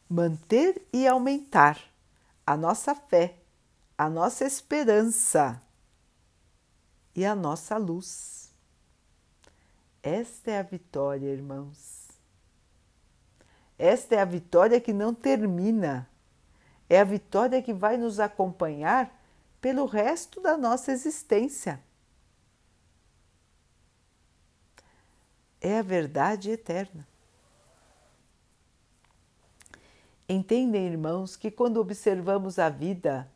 manter 0.09 0.87
e 0.93 1.05
aumentar 1.05 1.81
a 2.47 2.57
nossa 2.57 2.95
fé, 2.95 3.35
a 3.99 4.09
nossa 4.09 4.45
esperança 4.45 5.61
e 7.13 7.27
a 7.27 7.35
nossa 7.35 7.77
luz. 7.77 8.53
Esta 10.01 10.53
é 10.53 10.61
a 10.61 10.63
vitória, 10.63 11.27
irmãos. 11.27 12.07
Esta 13.77 14.15
é 14.15 14.21
a 14.21 14.25
vitória 14.25 14.81
que 14.81 14.93
não 14.93 15.13
termina. 15.13 16.09
É 16.89 17.01
a 17.01 17.05
vitória 17.05 17.61
que 17.61 17.73
vai 17.73 17.97
nos 17.97 18.21
acompanhar 18.21 19.13
pelo 19.61 19.87
resto 19.87 20.41
da 20.41 20.57
nossa 20.57 20.93
existência. 20.93 21.83
É 25.65 25.79
a 25.79 25.83
verdade 25.83 26.51
eterna. 26.51 27.09
Entendem, 30.29 30.87
irmãos, 30.87 31.37
que 31.37 31.51
quando 31.51 31.79
observamos 31.81 32.59
a 32.59 32.69
vida 32.69 33.27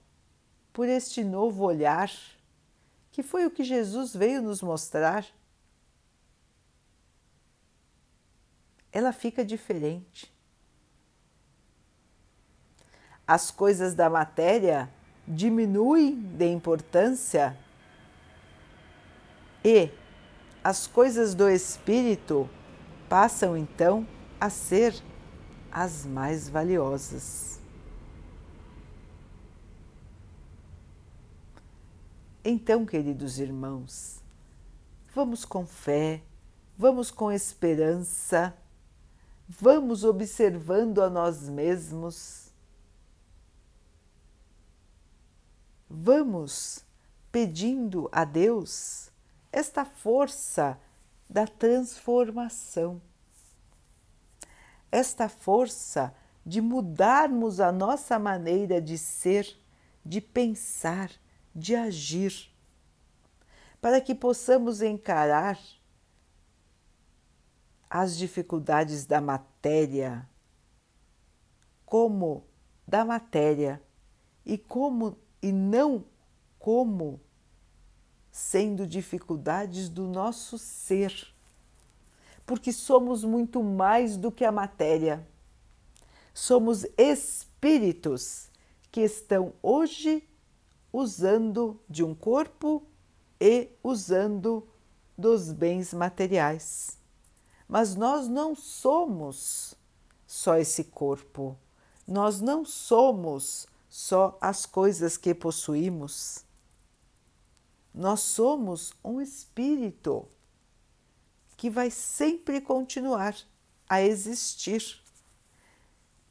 por 0.71 0.87
este 0.87 1.25
novo 1.25 1.65
olhar, 1.65 2.13
que 3.11 3.23
foi 3.23 3.47
o 3.47 3.51
que 3.51 3.65
Jesus 3.65 4.15
veio 4.15 4.43
nos 4.43 4.61
mostrar, 4.61 5.25
ela 8.93 9.11
fica 9.15 9.43
diferente. 9.43 10.31
As 13.27 13.51
coisas 13.51 13.95
da 13.95 14.11
matéria 14.11 14.93
diminuem 15.27 16.15
de 16.15 16.47
importância 16.47 17.57
e 19.65 19.91
as 20.69 20.87
coisas 20.87 21.35
do 21.35 21.49
espírito 21.49 22.47
passam 23.09 23.57
então 23.57 24.07
a 24.39 24.51
ser 24.51 24.95
as 25.73 26.05
mais 26.05 26.47
valiosas. 26.47 27.59
Então, 32.45 32.85
queridos 32.85 33.39
irmãos, 33.39 34.23
vamos 35.15 35.43
com 35.43 35.65
fé, 35.65 36.23
vamos 36.77 37.11
com 37.11 37.33
esperança, 37.33 38.55
vamos 39.49 40.05
observando 40.05 41.01
a 41.01 41.09
nós 41.09 41.49
mesmos, 41.49 42.53
vamos 45.89 46.85
pedindo 47.33 48.07
a 48.13 48.23
Deus 48.23 49.08
esta 49.53 49.85
força 49.85 50.79
da 51.29 51.47
transformação, 51.47 53.01
esta 54.91 55.29
força 55.29 56.15
de 56.45 56.61
mudarmos 56.61 57.61
a 57.61 57.71
nossa 57.71 58.19
maneira 58.19 58.81
de 58.81 58.97
ser, 58.97 59.57
de 60.05 60.21
pensar, 60.21 61.11
de 61.55 61.75
agir, 61.75 62.51
para 63.81 64.01
que 64.01 64.15
possamos 64.15 64.81
encarar 64.81 65.59
as 67.91 68.17
dificuldades 68.17 69.07
da 69.07 69.21
matéria 69.21 70.29
como 71.89 72.45
da 72.87 73.05
matéria 73.05 73.83
e 74.45 74.59
como 74.59 75.17
e 75.43 75.51
não 75.53 76.05
como 76.59 77.21
sendo 78.39 78.87
dificuldades 78.87 79.89
do 79.89 80.07
nosso 80.07 80.57
ser, 80.57 81.13
porque 82.47 82.73
somos 82.73 83.25
muito 83.25 83.63
mais 83.65 84.17
do 84.17 84.31
que 84.31 84.45
a 84.45 84.53
matéria. 84.53 85.27
Somos 86.33 86.87
espíritos 86.97 88.49
que 88.93 89.01
estão 89.01 89.53
hoje 89.61 90.27
usando 90.93 91.79
de 91.91 92.05
um 92.05 92.15
corpo 92.15 92.87
e 93.41 93.69
usando 93.83 94.67
dos 95.17 95.53
bens 95.53 95.93
materiais. 95.93 96.97
Mas 97.69 97.97
nós 97.97 98.29
não 98.29 98.55
somos 98.55 99.75
só 100.27 100.57
esse 100.57 100.85
corpo, 100.85 101.57
nós 102.07 102.41
não 102.41 102.65
somos 102.65 103.67
só 103.91 104.39
as 104.41 104.65
coisas 104.65 105.17
que 105.17 105.35
possuímos. 105.35 106.47
Nós 107.95 108.21
somos 108.21 108.93
um 109.05 109.21
espírito 109.21 110.29
que 111.57 111.69
vai 111.69 111.91
sempre 111.91 112.61
continuar 112.61 113.37
a 113.89 114.01
existir, 114.01 115.01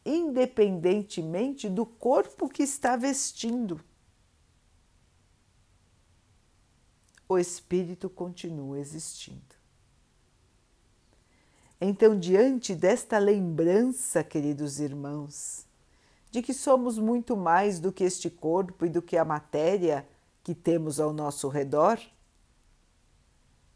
independentemente 0.06 1.68
do 1.68 1.86
corpo 1.86 2.48
que 2.48 2.64
está 2.64 2.96
vestindo. 2.96 3.82
o 7.28 7.38
espírito 7.38 8.10
continua 8.10 8.80
existindo. 8.80 9.42
Então, 11.80 12.18
diante 12.18 12.74
desta 12.74 13.20
lembrança, 13.20 14.24
queridos 14.24 14.80
irmãos, 14.80 15.66
de 16.32 16.42
que 16.42 16.54
somos 16.54 16.98
muito 16.98 17.36
mais 17.38 17.80
do 17.80 17.92
que 17.92 18.04
este 18.04 18.30
corpo 18.30 18.86
e 18.86 18.90
do 18.90 19.02
que 19.02 19.18
a 19.18 19.26
matéria 19.26 20.08
que 20.48 20.56
temos 20.56 20.98
ao 20.98 21.12
nosso 21.12 21.50
redor, 21.50 22.00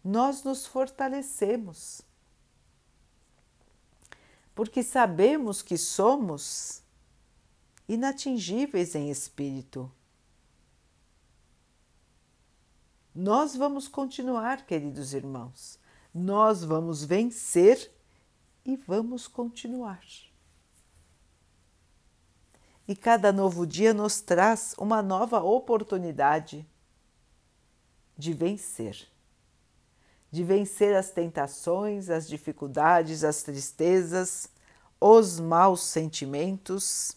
nós 0.01 0.41
nos 0.41 0.65
fortalecemos, 0.65 2.01
porque 4.55 4.81
sabemos 4.81 5.61
que 5.61 5.77
somos 5.77 6.81
inatingíveis 7.89 8.95
em 8.95 9.09
espírito 9.09 9.91
Nós 13.13 13.57
vamos 13.57 13.89
continuar, 13.89 14.65
queridos 14.65 15.13
irmãos. 15.13 15.77
Nós 16.15 16.63
vamos 16.63 17.03
vencer 17.03 17.91
e 18.65 18.77
vamos 18.77 19.27
continuar. 19.27 20.01
E 22.91 22.95
cada 22.97 23.31
novo 23.31 23.65
dia 23.65 23.93
nos 23.93 24.19
traz 24.19 24.75
uma 24.77 25.01
nova 25.01 25.41
oportunidade 25.41 26.67
de 28.17 28.33
vencer. 28.33 29.07
De 30.29 30.43
vencer 30.43 30.93
as 30.93 31.09
tentações, 31.09 32.09
as 32.09 32.27
dificuldades, 32.27 33.23
as 33.23 33.43
tristezas, 33.43 34.49
os 34.99 35.39
maus 35.39 35.83
sentimentos 35.83 37.15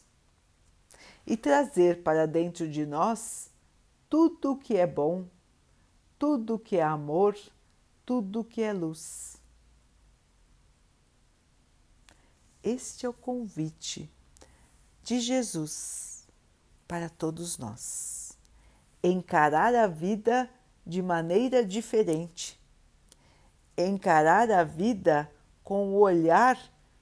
e 1.27 1.37
trazer 1.37 2.05
para 2.05 2.25
dentro 2.25 2.71
de 2.71 2.87
nós 2.87 3.51
tudo 4.09 4.53
o 4.53 4.57
que 4.57 4.77
é 4.77 4.87
bom, 4.87 5.27
tudo 6.17 6.57
que 6.57 6.77
é 6.77 6.85
amor, 6.85 7.37
tudo 8.07 8.45
que 8.45 8.63
é 8.63 8.73
luz. 8.73 9.39
Este 12.63 13.07
é 13.07 13.09
o 13.09 13.13
convite 13.13 14.14
de 15.05 15.21
Jesus 15.21 16.27
para 16.89 17.11
todos 17.11 17.59
nós. 17.59 18.37
Encarar 19.03 19.75
a 19.75 19.87
vida 19.87 20.49
de 20.87 21.03
maneira 21.03 21.65
diferente, 21.65 22.59
encarar 23.77 24.51
a 24.51 24.65
vida 24.65 25.31
com 25.63 25.89
o 25.89 26.01
olhar 26.01 26.59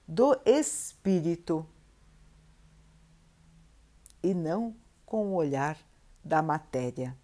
do 0.06 0.38
Espírito 0.44 1.66
e 4.22 4.34
não 4.34 4.74
com 5.06 5.28
o 5.28 5.34
olhar 5.34 5.78
da 6.24 6.42
matéria. 6.42 7.16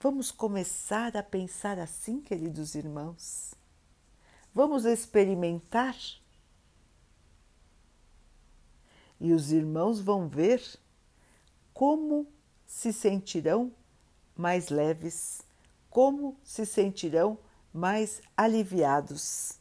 Vamos 0.00 0.30
começar 0.30 1.16
a 1.16 1.22
pensar 1.22 1.78
assim, 1.78 2.20
queridos 2.20 2.74
irmãos? 2.74 3.54
Vamos 4.54 4.86
experimentar? 4.86 5.96
E 9.20 9.32
os 9.32 9.52
irmãos 9.52 10.00
vão 10.00 10.28
ver 10.28 10.62
como 11.72 12.26
se 12.66 12.92
sentirão 12.92 13.72
mais 14.36 14.68
leves? 14.68 15.42
Como 15.88 16.38
se 16.42 16.66
sentirão 16.66 17.38
mais 17.72 18.20
aliviados? 18.36 19.58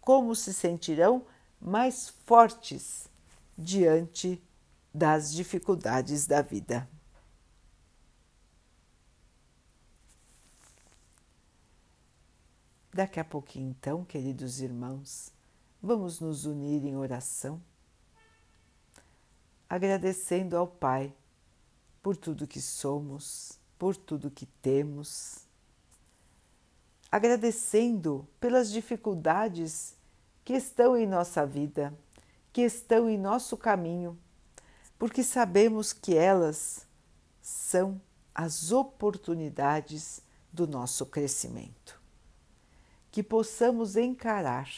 Como 0.00 0.34
se 0.34 0.54
sentirão 0.54 1.26
mais 1.60 2.08
fortes 2.08 3.08
diante 3.56 4.42
das 4.94 5.32
dificuldades 5.32 6.26
da 6.26 6.40
vida? 6.40 6.88
Daqui 12.92 13.20
a 13.20 13.24
pouquinho, 13.24 13.70
então, 13.70 14.04
queridos 14.04 14.60
irmãos, 14.60 15.32
vamos 15.80 16.18
nos 16.18 16.46
unir 16.46 16.84
em 16.84 16.96
oração, 16.96 17.62
agradecendo 19.68 20.56
ao 20.56 20.66
Pai 20.66 21.14
por 22.02 22.16
tudo 22.16 22.46
que 22.46 22.60
somos, 22.60 23.58
por 23.78 23.96
tudo 23.96 24.30
que 24.30 24.46
temos, 24.46 25.46
agradecendo 27.10 28.26
pelas 28.40 28.70
dificuldades 28.70 29.96
que 30.44 30.54
estão 30.54 30.96
em 30.96 31.06
nossa 31.06 31.44
vida, 31.44 31.96
que 32.52 32.62
estão 32.62 33.08
em 33.08 33.18
nosso 33.18 33.56
caminho, 33.56 34.18
porque 34.98 35.22
sabemos 35.22 35.92
que 35.92 36.16
elas 36.16 36.86
são 37.40 38.00
as 38.34 38.72
oportunidades 38.72 40.22
do 40.52 40.66
nosso 40.66 41.06
crescimento. 41.06 42.00
Que 43.10 43.22
possamos 43.22 43.96
encarar 43.96 44.70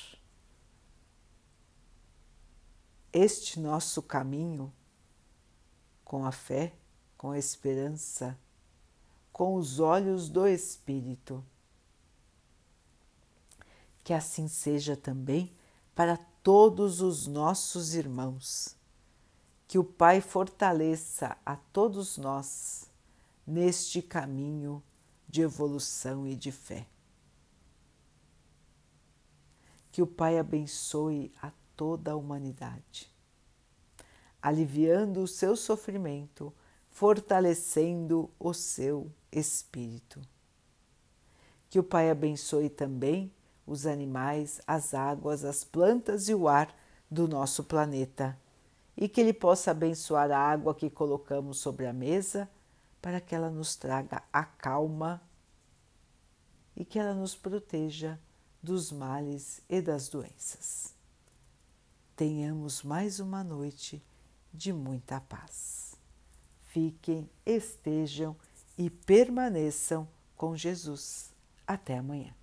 este 3.12 3.58
nosso 3.58 4.02
caminho 4.02 4.72
com 6.10 6.26
a 6.26 6.32
fé, 6.32 6.72
com 7.16 7.30
a 7.30 7.38
esperança, 7.38 8.36
com 9.32 9.54
os 9.54 9.78
olhos 9.78 10.28
do 10.28 10.44
Espírito. 10.44 11.44
Que 14.02 14.12
assim 14.12 14.48
seja 14.48 14.96
também 14.96 15.54
para 15.94 16.16
todos 16.42 17.00
os 17.00 17.28
nossos 17.28 17.94
irmãos. 17.94 18.74
Que 19.68 19.78
o 19.78 19.84
Pai 19.84 20.20
fortaleça 20.20 21.36
a 21.46 21.54
todos 21.54 22.18
nós 22.18 22.90
neste 23.46 24.02
caminho 24.02 24.82
de 25.28 25.42
evolução 25.42 26.26
e 26.26 26.34
de 26.34 26.50
fé 26.50 26.88
que 29.92 30.02
o 30.02 30.06
Pai 30.06 30.38
abençoe 30.38 31.32
a 31.42 31.50
toda 31.76 32.12
a 32.12 32.16
humanidade, 32.16 33.12
aliviando 34.42 35.20
o 35.20 35.28
seu 35.28 35.56
sofrimento, 35.56 36.52
fortalecendo 36.88 38.30
o 38.38 38.52
seu 38.52 39.10
espírito. 39.30 40.20
Que 41.68 41.78
o 41.78 41.84
Pai 41.84 42.10
abençoe 42.10 42.68
também 42.68 43.32
os 43.66 43.86
animais, 43.86 44.60
as 44.66 44.94
águas, 44.94 45.44
as 45.44 45.62
plantas 45.62 46.28
e 46.28 46.34
o 46.34 46.48
ar 46.48 46.74
do 47.10 47.28
nosso 47.28 47.64
planeta 47.64 48.38
e 48.96 49.08
que 49.08 49.20
Ele 49.20 49.32
possa 49.32 49.70
abençoar 49.70 50.30
a 50.30 50.38
água 50.38 50.74
que 50.74 50.90
colocamos 50.90 51.58
sobre 51.58 51.86
a 51.86 51.92
mesa 51.92 52.48
para 53.00 53.20
que 53.20 53.34
ela 53.34 53.50
nos 53.50 53.76
traga 53.76 54.22
a 54.32 54.44
calma 54.44 55.22
e 56.76 56.84
que 56.84 56.98
ela 56.98 57.14
nos 57.14 57.34
proteja 57.34 58.18
dos 58.62 58.92
males 58.92 59.62
e 59.68 59.80
das 59.80 60.08
doenças. 60.08 60.94
Tenhamos 62.14 62.82
mais 62.82 63.20
uma 63.20 63.42
noite 63.42 64.02
de 64.52 64.72
muita 64.72 65.20
paz. 65.20 65.94
Fiquem, 66.62 67.28
estejam 67.44 68.36
e 68.78 68.88
permaneçam 68.88 70.08
com 70.36 70.56
Jesus. 70.56 71.34
Até 71.66 71.98
amanhã. 71.98 72.39